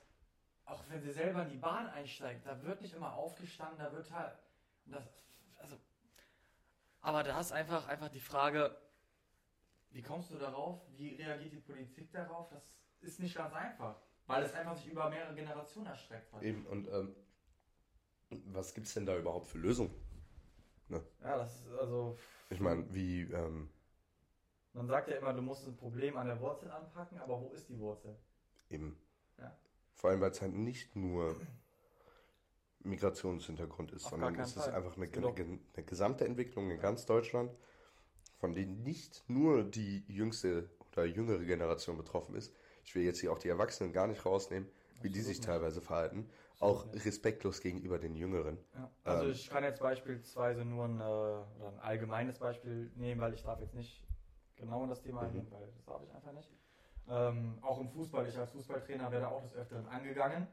auch 0.69 0.83
wenn 0.89 1.01
sie 1.01 1.11
selber 1.11 1.43
in 1.43 1.49
die 1.49 1.57
Bahn 1.57 1.87
einsteigt, 1.87 2.45
da 2.45 2.61
wird 2.63 2.81
nicht 2.81 2.93
immer 2.93 3.13
aufgestanden, 3.13 3.79
da 3.79 3.91
wird 3.91 4.11
halt. 4.11 4.37
und 4.85 4.93
Das, 4.93 5.03
also, 5.57 5.77
aber 7.01 7.23
da 7.23 7.39
ist 7.39 7.51
einfach, 7.51 7.87
einfach 7.87 8.09
die 8.09 8.19
Frage, 8.19 8.75
wie 9.91 10.01
kommst 10.01 10.31
du 10.31 10.37
darauf? 10.37 10.81
Wie 10.95 11.15
reagiert 11.15 11.53
die 11.53 11.59
Politik 11.59 12.11
darauf? 12.11 12.49
Das 12.49 12.63
ist 13.01 13.19
nicht 13.19 13.35
ganz 13.35 13.53
einfach, 13.53 13.95
weil 14.27 14.43
es 14.43 14.53
einfach 14.53 14.75
sich 14.75 14.87
über 14.87 15.09
mehrere 15.09 15.33
Generationen 15.33 15.87
erstreckt 15.87 16.31
hat. 16.33 16.43
Eben, 16.43 16.65
und 16.67 16.87
ähm, 16.89 17.15
was 18.29 18.73
gibt 18.73 18.87
es 18.87 18.93
denn 18.93 19.05
da 19.05 19.17
überhaupt 19.17 19.47
für 19.47 19.57
Lösungen? 19.57 19.93
Ja, 20.89 21.37
das 21.37 21.55
ist 21.61 21.71
also. 21.73 22.17
Ich 22.49 22.59
meine, 22.59 22.91
wie, 22.93 23.21
ähm, 23.21 23.69
Man 24.73 24.87
sagt 24.87 25.07
ja 25.07 25.17
immer, 25.17 25.33
du 25.33 25.41
musst 25.41 25.67
ein 25.67 25.75
Problem 25.75 26.17
an 26.17 26.27
der 26.27 26.39
Wurzel 26.39 26.71
anpacken, 26.71 27.19
aber 27.19 27.39
wo 27.41 27.51
ist 27.53 27.69
die 27.69 27.79
Wurzel? 27.79 28.15
Eben. 28.69 28.99
Ja. 29.37 29.55
Vor 29.95 30.09
allem, 30.09 30.21
weil 30.21 30.31
es 30.31 30.41
halt 30.41 30.53
nicht 30.53 30.95
nur 30.95 31.35
Migrationshintergrund 32.81 33.91
ist, 33.91 34.05
Auf 34.05 34.11
sondern 34.11 34.35
es 34.39 34.51
ist 34.55 34.57
Fall. 34.63 34.73
einfach 34.73 34.95
eine, 34.95 35.07
ge- 35.07 35.59
eine 35.75 35.85
gesamte 35.85 36.25
Entwicklung 36.25 36.71
in 36.71 36.79
ganz 36.79 37.05
Deutschland, 37.05 37.51
von 38.39 38.53
denen 38.53 38.83
nicht 38.83 39.23
nur 39.27 39.63
die 39.63 40.05
jüngste 40.07 40.69
oder 40.91 41.05
jüngere 41.05 41.43
Generation 41.43 41.97
betroffen 41.97 42.35
ist. 42.35 42.53
Ich 42.85 42.95
will 42.95 43.03
jetzt 43.03 43.19
hier 43.19 43.31
auch 43.31 43.39
die 43.39 43.49
Erwachsenen 43.49 43.91
gar 43.91 44.07
nicht 44.07 44.25
rausnehmen, 44.25 44.69
wie 45.01 45.09
die 45.09 45.21
sich 45.21 45.37
nicht. 45.37 45.45
teilweise 45.45 45.81
verhalten. 45.81 46.29
Absolut 46.53 46.61
Auch 46.61 46.85
nicht. 46.93 47.05
respektlos 47.05 47.61
gegenüber 47.61 47.99
den 47.99 48.15
Jüngeren. 48.15 48.57
Ja. 48.75 48.89
Also 49.03 49.25
Ähm. 49.25 49.31
ich 49.31 49.49
kann 49.49 49.63
jetzt 49.63 49.81
beispielsweise 49.81 50.65
nur 50.65 50.85
ein, 50.85 50.99
äh, 51.01 51.65
ein 51.67 51.79
allgemeines 51.79 52.39
Beispiel 52.39 52.91
nehmen, 52.95 53.21
weil 53.21 53.33
ich 53.33 53.43
darf 53.43 53.59
jetzt 53.59 53.75
nicht 53.75 54.03
genau 54.55 54.83
in 54.83 54.89
das 54.89 55.01
Thema 55.01 55.21
Mhm. 55.21 55.27
eingehen, 55.27 55.47
weil 55.51 55.67
das 55.67 55.85
darf 55.85 56.01
ich 56.03 56.13
einfach 56.13 56.31
nicht. 56.33 56.49
Ähm, 57.09 57.57
auch 57.61 57.79
im 57.79 57.89
Fußball, 57.89 58.27
ich 58.27 58.37
als 58.37 58.51
Fußballtrainer 58.51 59.11
werde 59.11 59.27
auch 59.27 59.41
des 59.41 59.55
Öfteren 59.55 59.87
angegangen. 59.87 60.47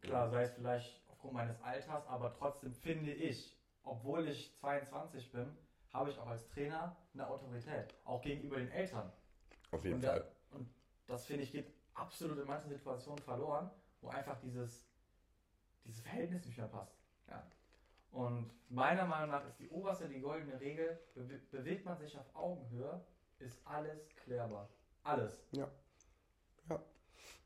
Klar, 0.00 0.28
sei 0.30 0.42
es 0.42 0.54
vielleicht 0.54 1.08
aufgrund 1.08 1.34
meines 1.34 1.60
Alters, 1.62 2.06
aber 2.06 2.32
trotzdem 2.32 2.72
finde 2.72 3.12
ich, 3.12 3.56
obwohl 3.84 4.26
ich 4.26 4.56
22 4.56 5.30
bin, 5.30 5.56
habe 5.92 6.10
ich 6.10 6.18
auch 6.18 6.26
als 6.26 6.48
Trainer 6.48 6.96
eine 7.14 7.28
Autorität, 7.28 7.94
auch 8.04 8.22
gegenüber 8.22 8.56
den 8.56 8.70
Eltern. 8.70 9.12
Auf 9.70 9.84
jeden 9.84 9.96
Und 9.96 10.04
Fall. 10.04 10.20
Da, 10.50 10.56
und 10.56 10.68
das 11.06 11.26
finde 11.26 11.44
ich 11.44 11.52
geht 11.52 11.72
absolut 11.94 12.38
in 12.38 12.46
manchen 12.46 12.70
Situationen 12.70 13.22
verloren, 13.22 13.70
wo 14.00 14.08
einfach 14.08 14.38
dieses, 14.40 14.88
dieses 15.84 16.00
Verhältnis 16.00 16.44
nicht 16.44 16.58
mehr 16.58 16.68
passt. 16.68 16.96
Ja. 17.28 17.46
Und 18.10 18.50
meiner 18.68 19.06
Meinung 19.06 19.30
nach 19.30 19.46
ist 19.46 19.58
die 19.60 19.68
oberste, 19.68 20.08
die 20.08 20.20
goldene 20.20 20.58
Regel, 20.60 20.98
bewe 21.14 21.38
bewegt 21.50 21.84
man 21.84 21.96
sich 21.98 22.18
auf 22.18 22.34
Augenhöhe, 22.34 23.04
ist 23.38 23.64
alles 23.66 24.08
klärbar. 24.16 24.68
Alles. 25.04 25.44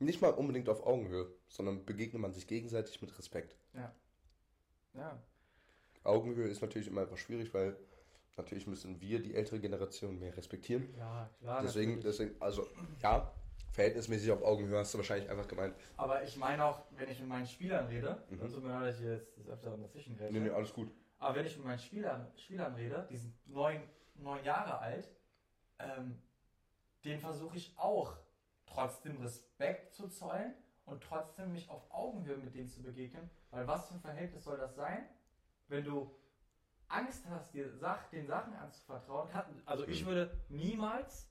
Nicht 0.00 0.20
mal 0.20 0.30
unbedingt 0.32 0.68
auf 0.68 0.84
Augenhöhe, 0.84 1.32
sondern 1.48 1.84
begegnet 1.84 2.20
man 2.20 2.32
sich 2.32 2.46
gegenseitig 2.48 3.00
mit 3.00 3.16
Respekt. 3.16 3.56
Ja. 4.94 5.18
Augenhöhe 6.02 6.48
ist 6.48 6.62
natürlich 6.62 6.88
immer 6.88 7.02
etwas 7.02 7.20
schwierig, 7.20 7.54
weil 7.54 7.76
natürlich 8.36 8.66
müssen 8.66 9.00
wir 9.00 9.20
die 9.22 9.34
ältere 9.34 9.60
Generation 9.60 10.18
mehr 10.18 10.36
respektieren. 10.36 10.92
Ja, 10.98 11.30
klar. 11.40 11.62
deswegen, 11.62 11.96
natürlich. 11.96 12.16
deswegen, 12.18 12.42
also 12.42 12.66
ja, 13.02 13.32
verhältnismäßig 13.72 14.30
auf 14.32 14.42
Augenhöhe 14.42 14.78
hast 14.78 14.92
du 14.94 14.98
wahrscheinlich 14.98 15.30
einfach 15.30 15.48
gemeint. 15.48 15.74
Aber 15.96 16.22
ich 16.22 16.36
meine 16.36 16.64
auch, 16.64 16.82
wenn 16.96 17.08
ich 17.10 17.20
mit 17.20 17.28
meinen 17.28 17.46
Spielern 17.46 17.86
rede, 17.86 18.22
Mhm. 18.30 18.36
mhm. 18.36 18.52
tut 18.52 18.62
mir 18.62 18.70
leid, 18.70 18.88
dass 18.88 19.00
ich 19.00 19.06
jetzt 19.06 19.38
das 19.38 19.48
öfter 19.48 19.76
dazwischen 19.76 20.16
Nee, 20.30 20.40
nee, 20.40 20.50
alles 20.50 20.72
gut. 20.72 20.90
Aber 21.18 21.36
wenn 21.36 21.46
ich 21.46 21.56
mit 21.56 21.66
meinen 21.66 21.78
Spielern, 21.78 22.26
Spielern 22.36 22.74
rede, 22.74 23.06
die 23.10 23.16
sind 23.16 23.34
neun, 23.48 23.80
neun 24.16 24.44
Jahre 24.44 24.78
alt, 24.78 25.08
ähm, 25.78 26.18
den 27.04 27.18
versuche 27.18 27.56
ich 27.56 27.72
auch 27.76 28.16
trotzdem 28.66 29.20
Respekt 29.20 29.94
zu 29.94 30.08
zollen 30.08 30.54
und 30.86 31.02
trotzdem 31.02 31.52
mich 31.52 31.68
auf 31.70 31.90
Augenhöhe 31.90 32.36
mit 32.36 32.54
denen 32.54 32.68
zu 32.68 32.82
begegnen. 32.82 33.30
Weil 33.50 33.66
was 33.66 33.88
für 33.88 33.94
ein 33.94 34.00
Verhältnis 34.00 34.44
soll 34.44 34.58
das 34.58 34.74
sein, 34.74 35.08
wenn 35.68 35.84
du 35.84 36.14
Angst 36.88 37.24
hast, 37.28 37.54
dir 37.54 37.70
Sach 37.70 38.08
den 38.10 38.26
Sachen 38.26 38.54
anzuvertrauen? 38.54 39.28
Also 39.64 39.86
ich 39.86 40.04
würde 40.04 40.30
niemals, 40.48 41.30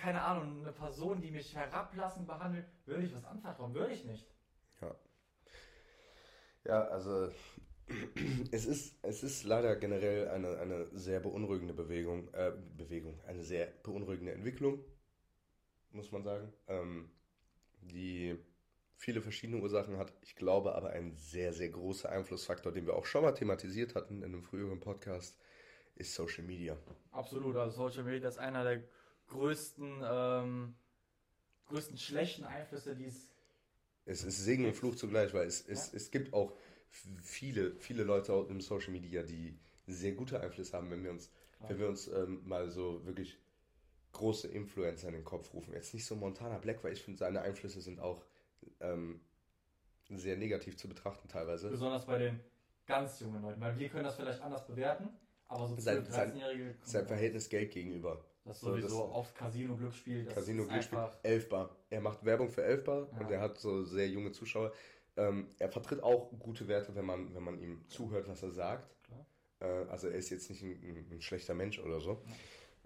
keine 0.00 0.22
Ahnung, 0.22 0.62
eine 0.62 0.72
Person, 0.72 1.20
die 1.20 1.30
mich 1.30 1.54
herablassend 1.54 2.26
behandelt, 2.26 2.66
würde 2.84 3.04
ich 3.04 3.14
was 3.14 3.24
anvertrauen? 3.24 3.74
Würde 3.74 3.92
ich 3.92 4.04
nicht. 4.04 4.26
Ja. 4.80 4.94
Ja, 6.64 6.84
also 6.88 7.30
es 8.52 8.66
ist, 8.66 8.98
es 9.02 9.22
ist 9.22 9.44
leider 9.44 9.76
generell 9.76 10.28
eine, 10.28 10.58
eine 10.58 10.86
sehr 10.98 11.20
beunruhigende 11.20 11.74
Bewegung, 11.74 12.32
äh, 12.34 12.52
Bewegung, 12.76 13.18
eine 13.26 13.42
sehr 13.42 13.66
beunruhigende 13.82 14.32
Entwicklung, 14.32 14.84
muss 15.92 16.12
man 16.12 16.22
sagen, 16.22 16.52
ähm, 16.66 17.10
die 17.80 18.38
viele 18.96 19.22
verschiedene 19.22 19.62
Ursachen 19.62 19.96
hat. 19.96 20.12
Ich 20.22 20.34
glaube 20.34 20.74
aber 20.74 20.90
ein 20.90 21.16
sehr, 21.16 21.52
sehr 21.52 21.68
großer 21.68 22.10
Einflussfaktor, 22.10 22.72
den 22.72 22.86
wir 22.86 22.94
auch 22.94 23.06
schon 23.06 23.22
mal 23.22 23.32
thematisiert 23.32 23.94
hatten 23.94 24.18
in 24.18 24.24
einem 24.24 24.42
früheren 24.42 24.80
Podcast, 24.80 25.38
ist 25.94 26.14
Social 26.14 26.44
Media. 26.44 26.76
Absolut, 27.12 27.56
also 27.56 27.88
Social 27.88 28.04
Media 28.04 28.28
ist 28.28 28.38
einer 28.38 28.64
der 28.64 28.82
größten, 29.28 30.02
ähm, 30.04 30.74
größten 31.66 31.96
schlechten 31.98 32.44
Einflüsse, 32.44 32.96
die 32.96 33.06
es. 33.06 33.30
Es 34.04 34.24
ist 34.24 34.44
Segen 34.44 34.64
und 34.64 34.74
Fluch 34.74 34.96
zugleich, 34.96 35.34
weil 35.34 35.46
es, 35.46 35.66
es, 35.66 35.92
ja. 35.92 35.96
es 35.96 36.10
gibt 36.10 36.32
auch 36.32 36.56
viele, 37.22 37.76
viele 37.76 38.04
Leute 38.04 38.46
im 38.48 38.60
Social 38.60 38.92
Media, 38.92 39.22
die 39.22 39.58
sehr 39.86 40.12
gute 40.12 40.40
Einflüsse 40.40 40.76
haben, 40.76 40.90
wenn 40.90 41.04
wir 41.04 41.10
uns, 41.10 41.30
Klar. 41.58 41.70
wenn 41.70 41.78
wir 41.78 41.88
uns 41.88 42.08
ähm, 42.08 42.40
mal 42.44 42.70
so 42.70 43.04
wirklich 43.04 43.38
große 44.12 44.48
Influencer 44.48 45.08
in 45.08 45.14
den 45.14 45.24
Kopf 45.24 45.52
rufen. 45.54 45.72
Jetzt 45.72 45.94
nicht 45.94 46.06
so 46.06 46.16
Montana 46.16 46.58
Black, 46.58 46.82
weil 46.82 46.92
ich 46.92 47.02
finde, 47.02 47.18
seine 47.18 47.42
Einflüsse 47.42 47.80
sind 47.80 48.00
auch 48.00 48.24
ähm, 48.80 49.20
sehr 50.10 50.36
negativ 50.36 50.76
zu 50.76 50.88
betrachten 50.88 51.28
teilweise. 51.28 51.68
Besonders 51.70 52.06
bei 52.06 52.18
den 52.18 52.40
ganz 52.86 53.20
jungen 53.20 53.42
Leuten, 53.42 53.60
weil 53.60 53.78
wir 53.78 53.88
können 53.88 54.04
das 54.04 54.16
vielleicht 54.16 54.40
anders 54.40 54.66
bewerten, 54.66 55.08
aber 55.46 55.68
so 55.68 55.76
sein, 55.78 56.04
13-Jährige. 56.04 56.74
Sein, 56.82 57.06
Verhältnis 57.06 57.48
Geld 57.48 57.70
gegenüber. 57.70 58.24
Das 58.44 58.60
sowieso 58.60 58.88
so, 58.88 59.06
das 59.06 59.14
auf 59.14 59.34
Casino 59.34 59.76
Glücksspiel. 59.76 60.24
Das 60.24 60.34
Casino 60.34 60.66
Glücksspiel. 60.66 61.06
Elfbar. 61.22 61.76
Er 61.90 62.00
macht 62.00 62.24
Werbung 62.24 62.48
für 62.48 62.64
Elfbar 62.64 63.08
ja. 63.12 63.20
und 63.20 63.30
er 63.30 63.40
hat 63.40 63.58
so 63.58 63.84
sehr 63.84 64.08
junge 64.08 64.32
Zuschauer. 64.32 64.72
Ähm, 65.16 65.48
er 65.58 65.68
vertritt 65.68 66.02
auch 66.02 66.30
gute 66.38 66.66
Werte, 66.66 66.94
wenn 66.94 67.04
man, 67.04 67.34
wenn 67.34 67.42
man 67.42 67.58
ihm 67.60 67.86
zuhört, 67.88 68.26
was 68.28 68.42
er 68.42 68.50
sagt. 68.50 68.90
Äh, 69.60 69.66
also 69.88 70.08
er 70.08 70.14
ist 70.14 70.30
jetzt 70.30 70.48
nicht 70.48 70.62
ein, 70.62 71.06
ein 71.10 71.20
schlechter 71.20 71.54
Mensch 71.54 71.78
oder 71.78 72.00
so. 72.00 72.22
Ja. 72.24 72.32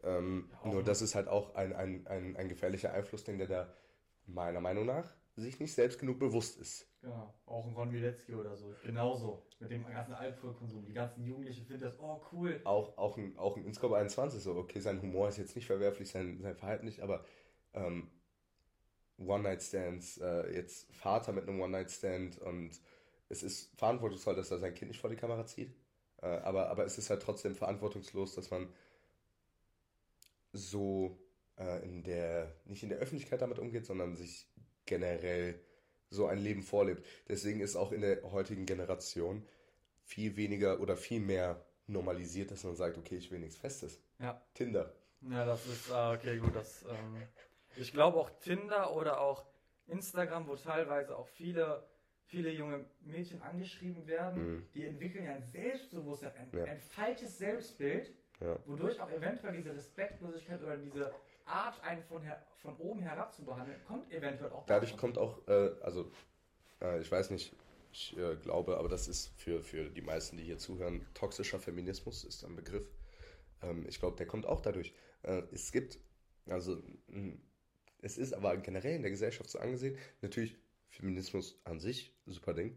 Ähm, 0.05 0.51
ja, 0.65 0.71
nur 0.73 0.83
das 0.83 1.03
ist 1.03 1.15
halt 1.15 1.29
auch 1.29 1.55
ein, 1.55 1.73
ein, 1.73 2.07
ein, 2.07 2.37
ein 2.37 2.49
gefährlicher 2.49 2.93
Einfluss, 2.93 3.25
den 3.25 3.39
der 3.39 3.47
da 3.47 3.75
meiner 4.27 4.61
Meinung 4.61 4.87
nach 4.87 5.15
sich 5.37 5.59
nicht 5.61 5.73
selbst 5.73 5.99
genug 5.99 6.19
bewusst 6.19 6.61
ist. 6.61 6.87
Genau, 7.01 7.35
auch 7.47 7.67
ein 7.67 7.73
Ron 7.73 7.93
Wilecki 7.93 8.35
oder 8.35 8.57
so. 8.57 8.75
Genauso. 8.85 9.47
Mit 9.59 9.71
dem 9.71 9.87
ganzen 9.87 10.15
Alkoholkonsum. 10.15 10.85
Die 10.85 10.93
ganzen 10.93 11.25
Jugendlichen 11.25 11.65
finden 11.65 11.85
das, 11.85 11.99
oh 11.99 12.21
cool. 12.33 12.61
Auch, 12.65 12.97
auch 12.99 13.17
ein, 13.17 13.37
auch 13.39 13.57
ein 13.57 13.65
Inscope 13.65 13.97
21 13.97 14.43
so, 14.43 14.55
okay, 14.57 14.81
sein 14.81 15.01
Humor 15.01 15.29
ist 15.29 15.39
jetzt 15.39 15.57
nicht 15.57 15.67
verwerflich, 15.67 16.11
sein, 16.11 16.41
sein 16.43 16.55
Verhalten 16.55 16.85
nicht, 16.85 17.01
aber 17.01 17.25
ähm, 17.75 18.11
One-Night-Stands, 19.19 20.19
äh, 20.19 20.55
jetzt 20.55 20.93
Vater 20.95 21.33
mit 21.33 21.49
einem 21.49 21.61
One-Night-Stand 21.61 22.39
und 22.39 22.81
es 23.29 23.43
ist 23.43 23.77
verantwortungsvoll, 23.79 24.37
dass 24.37 24.51
er 24.51 24.59
sein 24.59 24.75
Kind 24.75 24.91
nicht 24.91 25.01
vor 25.01 25.11
die 25.11 25.17
Kamera 25.17 25.47
zieht. 25.47 25.75
Äh, 26.21 26.27
aber, 26.27 26.69
aber 26.69 26.85
es 26.85 26.99
ist 26.99 27.11
halt 27.11 27.23
trotzdem 27.23 27.55
verantwortungslos, 27.55 28.35
dass 28.35 28.51
man 28.51 28.69
so 30.53 31.19
äh, 31.57 31.85
in 31.85 32.03
der, 32.03 32.55
nicht 32.65 32.83
in 32.83 32.89
der 32.89 32.99
Öffentlichkeit 32.99 33.43
damit 33.43 33.59
umgeht, 33.59 33.87
sondern 33.87 34.17
sich 34.17 34.49
generell 34.87 35.59
so 36.11 36.27
ein 36.27 36.39
Leben 36.39 36.63
vorlebt. 36.63 37.05
Deswegen 37.29 37.61
ist 37.61 37.77
auch 37.77 37.93
in 37.93 38.03
der 38.03 38.23
heutigen 38.33 38.67
Generation 38.67 39.47
viel 40.03 40.37
weniger 40.37 40.81
oder 40.81 40.97
viel 40.97 41.21
mehr 41.21 41.65
normalisiert, 41.87 42.51
dass 42.51 42.65
man 42.65 42.77
sagt, 42.77 42.99
okay, 42.99 43.17
ich 43.17 43.31
will 43.31 43.39
nichts 43.39 43.57
Festes. 43.57 44.01
Ja. 44.19 44.41
Tinder. 44.55 44.93
Ja, 45.23 45.45
das 45.45 45.67
ist, 45.67 45.91
ah, 45.91 46.13
okay, 46.13 46.39
gut, 46.39 46.55
das, 46.55 46.83
ähm, 46.83 47.23
ich 47.77 47.93
glaube 47.93 48.19
auch 48.19 48.31
Tinder 48.41 48.95
oder 48.95 49.21
auch 49.21 49.45
Instagram, 49.87 50.49
wo 50.49 50.57
teilweise 50.57 51.17
auch 51.17 51.29
viele, 51.29 51.87
viele 52.25 52.51
junge 52.51 52.85
Mädchen 53.01 53.41
angeschrieben 53.43 54.07
werden, 54.07 54.57
mhm. 54.57 54.69
die 54.75 54.85
entwickeln 54.85 55.25
ja 55.25 55.35
ein 55.35 55.45
Selbstbewusstsein, 55.45 56.33
ein, 56.37 56.51
ja. 56.53 56.65
ein 56.65 56.81
falsches 56.81 57.39
Selbstbild, 57.39 58.13
ja. 58.43 58.59
wodurch 58.67 59.01
auch 59.01 59.11
eventuell 59.11 59.55
diese 59.55 59.75
Respektlosigkeit 59.75 60.63
oder 60.63 60.77
diese 60.77 61.13
Art, 61.45 61.83
einen 61.83 62.03
von, 62.03 62.23
her, 62.23 62.41
von 62.57 62.77
oben 62.77 63.01
herab 63.01 63.33
zu 63.33 63.45
behandeln, 63.45 63.81
kommt 63.87 64.13
eventuell 64.13 64.51
auch. 64.53 64.67
Dadurch 64.67 64.97
kommt 64.97 65.19
auch, 65.19 65.47
äh, 65.49 65.71
also 65.83 66.11
äh, 66.81 67.01
ich 67.01 67.11
weiß 67.11 67.31
nicht, 67.31 67.55
ich 67.93 68.17
äh, 68.17 68.37
glaube, 68.37 68.79
aber 68.79 68.89
das 68.89 69.09
ist 69.09 69.33
für, 69.39 69.63
für 69.63 69.91
die 69.91 70.03
meisten, 70.03 70.37
die 70.37 70.45
hier 70.45 70.59
zuhören, 70.59 71.07
toxischer 71.15 71.59
Feminismus 71.59 72.25
ist 72.25 72.45
ein 72.45 72.57
Begriff. 72.57 72.91
Ähm, 73.63 73.87
ich 73.89 73.99
glaube, 73.99 74.17
der 74.17 74.27
kommt 74.27 74.47
auch 74.47 74.61
dadurch. 74.61 74.95
Äh, 75.23 75.43
es 75.53 75.73
gibt, 75.73 75.99
also 76.47 76.83
es 78.01 78.19
ist 78.19 78.35
aber 78.35 78.57
generell 78.57 78.97
in 78.97 79.03
der 79.03 79.11
Gesellschaft 79.11 79.51
so 79.51 79.59
angesehen, 79.59 79.97
natürlich 80.23 80.57
Feminismus 80.89 81.61
an 81.65 81.81
sich, 81.81 82.15
super 82.27 82.55
Ding. 82.55 82.77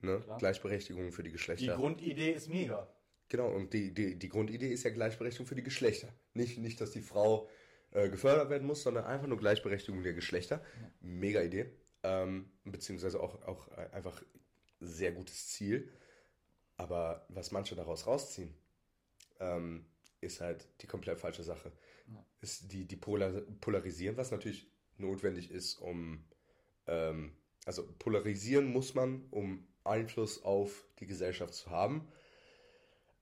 Ne? 0.00 0.22
Gleichberechtigung 0.38 1.10
für 1.10 1.22
die 1.22 1.32
Geschlechter. 1.32 1.72
Die 1.72 1.80
Grundidee 1.80 2.32
ist 2.32 2.48
mega. 2.48 2.86
Genau, 3.28 3.48
und 3.48 3.72
die, 3.72 3.92
die, 3.92 4.18
die 4.18 4.28
Grundidee 4.28 4.72
ist 4.72 4.84
ja 4.84 4.90
Gleichberechtigung 4.90 5.46
für 5.46 5.54
die 5.54 5.62
Geschlechter. 5.62 6.08
Nicht, 6.34 6.58
nicht 6.58 6.80
dass 6.80 6.92
die 6.92 7.02
Frau 7.02 7.48
äh, 7.90 8.08
gefördert 8.08 8.50
werden 8.50 8.66
muss, 8.66 8.82
sondern 8.82 9.04
einfach 9.04 9.26
nur 9.26 9.38
Gleichberechtigung 9.38 10.02
der 10.02 10.14
Geschlechter. 10.14 10.64
Mega 11.00 11.42
Idee. 11.42 11.70
Ähm, 12.02 12.50
beziehungsweise 12.64 13.20
auch, 13.20 13.42
auch 13.42 13.68
einfach 13.92 14.22
sehr 14.80 15.12
gutes 15.12 15.48
Ziel. 15.48 15.90
Aber 16.76 17.26
was 17.28 17.50
manche 17.50 17.74
daraus 17.74 18.06
rausziehen, 18.06 18.54
ähm, 19.40 19.86
ist 20.20 20.40
halt 20.40 20.68
die 20.82 20.86
komplett 20.86 21.18
falsche 21.18 21.42
Sache. 21.42 21.72
Ja. 22.08 22.24
Ist 22.40 22.72
die, 22.72 22.86
die 22.86 22.96
Polar 22.96 23.32
polarisieren, 23.60 24.16
was 24.16 24.30
natürlich 24.30 24.70
notwendig 24.98 25.50
ist, 25.50 25.76
um 25.76 26.24
ähm, 26.86 27.36
also 27.64 27.86
polarisieren 27.98 28.66
muss 28.66 28.94
man, 28.94 29.26
um 29.30 29.66
Einfluss 29.84 30.42
auf 30.42 30.86
die 31.00 31.06
Gesellschaft 31.06 31.54
zu 31.54 31.70
haben. 31.70 32.08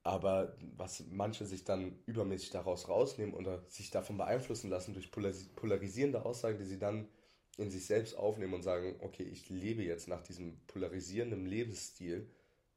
Aber 0.05 0.55
was 0.77 1.03
manche 1.11 1.47
sich 1.47 1.65
dann 1.65 1.99
übermäßig 2.05 2.51
daraus 2.51 2.91
rausnehmen 2.91 3.35
oder 3.35 3.65
sich 3.69 3.91
davon 3.91 4.19
beeinflussen 4.19 4.69
lassen 4.69 4.93
durch 4.93 5.11
polarisierende 5.11 6.27
Aussagen, 6.27 6.59
die 6.59 6.67
sie 6.67 6.79
dann 6.79 7.09
in 7.57 7.71
sich 7.71 7.87
selbst 7.87 8.15
aufnehmen 8.15 8.53
und 8.53 8.63
sagen, 8.63 8.97
okay, 9.01 9.23
ich 9.23 9.49
lebe 9.49 9.83
jetzt 9.83 10.07
nach 10.07 10.23
diesem 10.23 10.61
polarisierenden 10.67 11.47
Lebensstil 11.47 12.29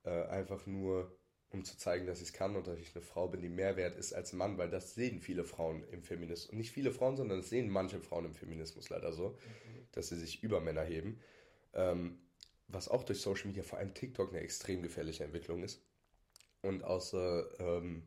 äh, 0.03 0.23
einfach 0.27 0.65
nur, 0.67 1.17
um 1.49 1.65
zu 1.65 1.77
zeigen, 1.77 2.05
dass 2.05 2.21
ich 2.21 2.29
es 2.29 2.33
kann 2.33 2.55
und 2.55 2.65
dass 2.65 2.79
ich 2.79 2.95
eine 2.95 3.03
Frau 3.03 3.27
bin, 3.27 3.41
die 3.41 3.49
mehr 3.49 3.75
wert 3.75 3.97
ist 3.97 4.13
als 4.13 4.31
ein 4.31 4.37
Mann, 4.37 4.57
weil 4.57 4.69
das 4.69 4.95
sehen 4.95 5.19
viele 5.19 5.43
Frauen 5.43 5.83
im 5.91 6.03
Feminismus. 6.03 6.51
Und 6.51 6.59
nicht 6.59 6.71
viele 6.71 6.93
Frauen, 6.93 7.17
sondern 7.17 7.39
das 7.39 7.49
sehen 7.49 7.69
manche 7.69 7.99
Frauen 7.99 8.23
im 8.23 8.35
Feminismus 8.35 8.87
leider 8.87 9.11
so, 9.11 9.31
mhm. 9.31 9.87
dass 9.91 10.07
sie 10.07 10.17
sich 10.17 10.43
über 10.43 10.61
Männer 10.61 10.83
heben. 10.83 11.19
Ähm, 11.73 12.19
was 12.69 12.87
auch 12.87 13.03
durch 13.03 13.19
Social 13.19 13.47
Media, 13.47 13.63
vor 13.63 13.79
allem 13.79 13.93
TikTok, 13.93 14.29
eine 14.29 14.39
extrem 14.39 14.81
gefährliche 14.81 15.25
Entwicklung 15.25 15.63
ist 15.63 15.81
und 16.61 16.83
außer, 16.83 17.59
ähm, 17.59 18.03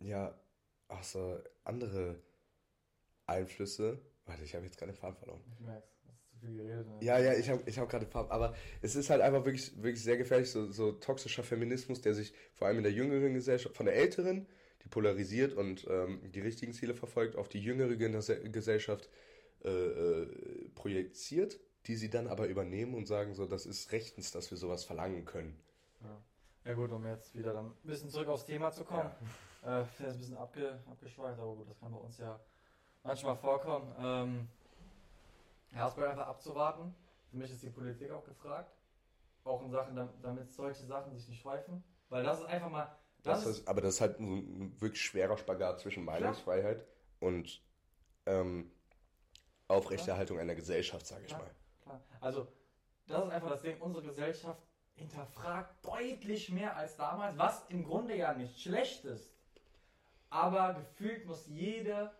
ja, 0.00 0.38
außer 0.88 1.42
andere 1.64 2.20
Einflüsse. 3.26 4.00
Warte, 4.26 4.42
ich 4.44 4.54
habe 4.54 4.64
jetzt 4.64 4.78
gerade 4.78 4.92
den 4.92 4.98
Faden 4.98 5.16
verloren. 5.16 5.40
Ich 5.52 5.60
merk's, 5.60 5.88
das 6.06 6.14
ist 6.16 6.30
zu 6.30 6.36
viel 6.38 6.56
geredet. 6.56 6.86
Ne? 6.86 6.98
Ja, 7.00 7.18
ja, 7.18 7.34
ich 7.34 7.48
habe 7.48 7.62
ich 7.66 7.78
hab 7.78 7.88
gerade 7.88 8.06
den 8.06 8.10
Faden, 8.10 8.30
aber 8.30 8.54
es 8.82 8.96
ist 8.96 9.10
halt 9.10 9.20
einfach 9.20 9.44
wirklich, 9.44 9.76
wirklich 9.82 10.02
sehr 10.02 10.16
gefährlich, 10.16 10.50
so, 10.50 10.70
so 10.70 10.92
toxischer 10.92 11.42
Feminismus, 11.42 12.00
der 12.00 12.14
sich 12.14 12.32
vor 12.54 12.68
allem 12.68 12.78
in 12.78 12.84
der 12.84 12.92
jüngeren 12.92 13.34
Gesellschaft, 13.34 13.76
von 13.76 13.86
der 13.86 13.96
älteren, 13.96 14.46
die 14.82 14.88
polarisiert 14.88 15.54
und 15.54 15.86
ähm, 15.88 16.20
die 16.32 16.40
richtigen 16.40 16.72
Ziele 16.72 16.94
verfolgt, 16.94 17.36
auf 17.36 17.48
die 17.48 17.60
jüngere 17.60 17.96
Gesellschaft 17.96 19.08
äh, 19.64 19.70
äh, 19.70 20.68
projiziert, 20.74 21.58
die 21.86 21.96
sie 21.96 22.10
dann 22.10 22.26
aber 22.28 22.48
übernehmen 22.48 22.94
und 22.94 23.06
sagen 23.06 23.34
so, 23.34 23.46
das 23.46 23.66
ist 23.66 23.92
rechtens, 23.92 24.30
dass 24.30 24.50
wir 24.50 24.58
sowas 24.58 24.84
verlangen 24.84 25.24
können. 25.24 25.58
Ja. 26.02 26.22
Ja 26.64 26.72
gut, 26.72 26.90
um 26.92 27.06
jetzt 27.06 27.34
wieder 27.34 27.52
dann 27.52 27.66
ein 27.66 27.76
bisschen 27.82 28.08
zurück 28.08 28.28
aufs 28.28 28.46
Thema 28.46 28.72
zu 28.72 28.84
kommen. 28.84 29.10
Ja. 29.62 29.80
Äh, 29.80 29.82
ist 29.82 30.00
ein 30.00 30.18
bisschen 30.18 30.36
abge, 30.36 30.80
abgeschweift, 30.90 31.38
aber 31.38 31.54
gut, 31.56 31.68
das 31.68 31.78
kann 31.78 31.92
bei 31.92 31.98
uns 31.98 32.16
ja 32.18 32.40
manchmal 33.02 33.36
vorkommen. 33.36 33.94
Ähm, 33.98 34.48
ja, 35.74 35.88
es 35.88 35.94
bleibt 35.94 36.12
einfach 36.12 36.26
abzuwarten. 36.26 36.94
Für 37.30 37.36
mich 37.36 37.50
ist 37.50 37.62
die 37.62 37.70
Politik 37.70 38.10
auch 38.10 38.24
gefragt. 38.24 38.72
Auch 39.44 39.62
in 39.62 39.70
Sachen, 39.70 40.08
damit 40.22 40.52
solche 40.52 40.86
Sachen 40.86 41.14
sich 41.14 41.28
nicht 41.28 41.42
schweifen. 41.42 41.84
Weil 42.08 42.24
das 42.24 42.40
ist 42.40 42.46
einfach 42.46 42.70
mal. 42.70 42.96
Das, 43.22 43.44
das 43.44 43.58
ist, 43.58 43.68
aber 43.68 43.80
das 43.82 43.94
ist 43.94 44.00
halt 44.00 44.20
ein 44.20 44.80
wirklich 44.80 45.02
schwerer 45.02 45.36
Spagat 45.36 45.80
zwischen 45.80 46.04
Meinungsfreiheit 46.04 46.78
klar. 46.78 47.30
und 47.32 47.62
ähm, 48.26 48.70
Aufrechterhaltung 49.68 50.38
einer 50.38 50.54
Gesellschaft, 50.54 51.06
sage 51.06 51.22
ich 51.24 51.28
klar, 51.28 51.40
mal. 51.40 51.50
Klar. 51.82 52.00
Also, 52.20 52.48
das 53.06 53.24
ist 53.24 53.30
einfach 53.30 53.50
das 53.50 53.62
Ding. 53.62 53.80
Unsere 53.80 54.04
Gesellschaft 54.04 54.62
hinterfragt 54.96 55.84
deutlich 55.84 56.50
mehr 56.50 56.76
als 56.76 56.96
damals, 56.96 57.36
was 57.36 57.64
im 57.68 57.84
Grunde 57.84 58.16
ja 58.16 58.34
nicht 58.34 58.60
schlecht 58.60 59.04
ist. 59.04 59.32
Aber 60.30 60.74
gefühlt 60.74 61.26
muss 61.26 61.46
jede 61.46 62.12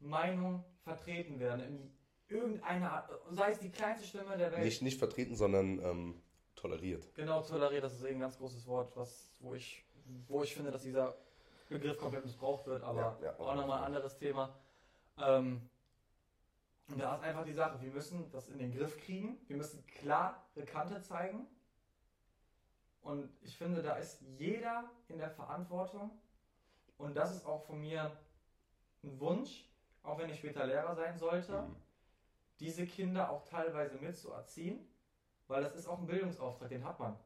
Meinung 0.00 0.64
vertreten 0.84 1.40
werden. 1.40 1.92
irgendeine 2.28 2.90
Art, 2.90 3.10
sei 3.30 3.52
es 3.52 3.60
die 3.60 3.70
kleinste 3.70 4.06
Stimme 4.06 4.36
der 4.36 4.50
Welt. 4.52 4.64
Nicht, 4.64 4.82
nicht 4.82 4.98
vertreten, 4.98 5.36
sondern 5.36 5.78
ähm, 5.84 6.22
toleriert. 6.56 7.14
Genau, 7.14 7.42
toleriert, 7.42 7.84
das 7.84 7.94
ist 7.94 8.02
eben 8.04 8.16
ein 8.16 8.20
ganz 8.20 8.36
großes 8.38 8.66
Wort, 8.66 8.96
was, 8.96 9.30
wo, 9.38 9.54
ich, 9.54 9.84
wo 10.26 10.42
ich 10.42 10.54
finde, 10.54 10.72
dass 10.72 10.82
dieser 10.82 11.16
Begriff 11.68 11.98
komplett 11.98 12.24
missbraucht 12.24 12.66
wird, 12.66 12.82
aber 12.82 13.18
Ja, 13.20 13.26
ja, 13.26 13.38
auch 13.38 13.54
nochmal 13.54 13.78
ein 13.80 13.84
anderes 13.86 14.16
Thema. 14.16 14.54
Ähm, 15.18 15.68
und 16.88 17.00
da 17.00 17.16
ist 17.16 17.22
einfach 17.22 17.44
die 17.44 17.52
Sache, 17.52 17.80
wir 17.80 17.90
müssen 17.90 18.30
das 18.30 18.48
in 18.48 18.58
den 18.58 18.72
Griff 18.72 18.96
kriegen, 18.98 19.38
wir 19.48 19.56
müssen 19.56 19.84
klare 19.86 20.36
Kante 20.66 21.02
zeigen. 21.02 21.46
Und 23.06 23.30
ich 23.42 23.56
finde, 23.56 23.82
da 23.82 23.94
ist 23.94 24.20
jeder 24.36 24.90
in 25.06 25.18
der 25.18 25.30
Verantwortung. 25.30 26.10
Und 26.98 27.16
das 27.16 27.36
ist 27.36 27.46
auch 27.46 27.64
von 27.64 27.78
mir 27.80 28.10
ein 29.04 29.20
Wunsch, 29.20 29.70
auch 30.02 30.18
wenn 30.18 30.28
ich 30.28 30.38
später 30.38 30.66
Lehrer 30.66 30.96
sein 30.96 31.16
sollte, 31.16 31.52
Mhm. 31.62 31.76
diese 32.58 32.84
Kinder 32.84 33.30
auch 33.30 33.44
teilweise 33.44 33.98
mitzuerziehen, 33.98 34.84
weil 35.46 35.62
das 35.62 35.76
ist 35.76 35.86
auch 35.86 36.00
ein 36.00 36.06
Bildungsauftrag, 36.06 36.68
den 36.68 36.84
hat 36.84 36.98
man. 36.98 37.16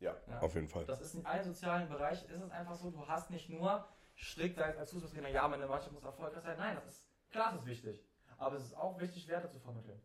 Ja, 0.00 0.16
Ja. 0.28 0.40
auf 0.40 0.54
jeden 0.56 0.66
Fall. 0.66 0.84
Das 0.86 1.00
ist 1.00 1.14
in 1.14 1.24
allen 1.24 1.44
sozialen 1.44 1.88
Bereichen 1.88 2.28
ist 2.28 2.42
es 2.42 2.50
einfach 2.50 2.74
so, 2.74 2.90
du 2.90 3.06
hast 3.06 3.30
nicht 3.30 3.48
nur 3.50 3.86
strikt 4.16 4.58
als 4.58 4.90
Fußballtrainer, 4.90 5.28
ja, 5.28 5.46
meine 5.46 5.66
Mannschaft 5.68 5.92
muss 5.92 6.02
erfolgreich 6.02 6.42
sein. 6.42 6.56
Nein, 6.58 6.74
das 6.74 6.86
ist 6.86 7.04
klar, 7.30 7.52
das 7.52 7.60
ist 7.60 7.66
wichtig. 7.66 8.04
Aber 8.36 8.56
es 8.56 8.64
ist 8.64 8.76
auch 8.76 8.98
wichtig, 8.98 9.28
Werte 9.28 9.48
zu 9.48 9.60
vermitteln. 9.60 10.00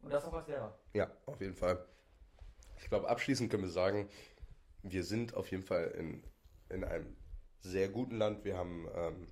Und 0.00 0.10
das 0.10 0.24
auch 0.24 0.32
als 0.32 0.46
Lehrer. 0.46 0.78
Ja, 0.94 1.10
auf 1.26 1.38
jeden 1.40 1.54
Fall. 1.54 1.84
Ich 2.78 2.88
glaube, 2.88 3.08
abschließend 3.10 3.50
können 3.50 3.64
wir 3.64 3.70
sagen, 3.70 4.08
wir 4.82 5.04
sind 5.04 5.34
auf 5.34 5.50
jeden 5.50 5.62
Fall 5.62 5.88
in, 5.98 6.22
in 6.68 6.84
einem 6.84 7.16
sehr 7.60 7.88
guten 7.88 8.16
Land. 8.16 8.44
Wir 8.44 8.56
haben 8.56 8.88
ähm, 8.94 9.28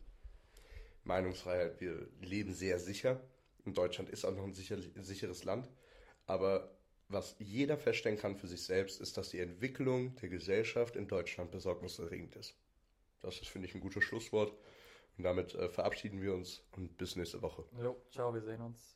Meinungsfreiheit, 1.05 1.81
wir 1.81 2.09
leben 2.21 2.53
sehr 2.53 2.79
sicher. 2.79 3.21
Und 3.65 3.77
Deutschland 3.79 4.11
ist 4.11 4.25
auch 4.25 4.35
noch 4.35 4.45
ein 4.45 4.55
sicher, 4.55 4.79
sicheres 4.97 5.45
Land. 5.45 5.69
Aber 6.27 6.77
was 7.09 7.37
jeder 7.39 7.79
feststellen 7.79 8.19
kann 8.19 8.37
für 8.37 8.49
sich 8.49 8.63
selbst, 8.63 9.01
ist, 9.01 9.17
dass 9.17 9.31
die 9.31 9.41
Entwicklung 9.41 10.17
der 10.17 10.29
Gesellschaft 10.29 10.97
in 10.97 11.07
Deutschland 11.09 11.51
besorgniserregend 11.51 12.35
ist. 12.37 12.55
Das 13.23 13.41
ist, 13.41 13.49
finde 13.49 13.69
ich, 13.69 13.75
ein 13.75 13.81
gutes 13.81 14.05
Schlusswort. 14.05 14.53
Und 15.17 15.25
damit 15.25 15.55
äh, 15.55 15.69
verabschieden 15.69 16.21
wir 16.21 16.35
uns 16.35 16.63
und 16.73 16.97
bis 16.99 17.17
nächste 17.17 17.41
Woche. 17.43 17.65
Jo, 17.81 17.97
ciao, 18.11 18.35
wir 18.35 18.43
sehen 18.43 18.61
uns. 18.61 18.95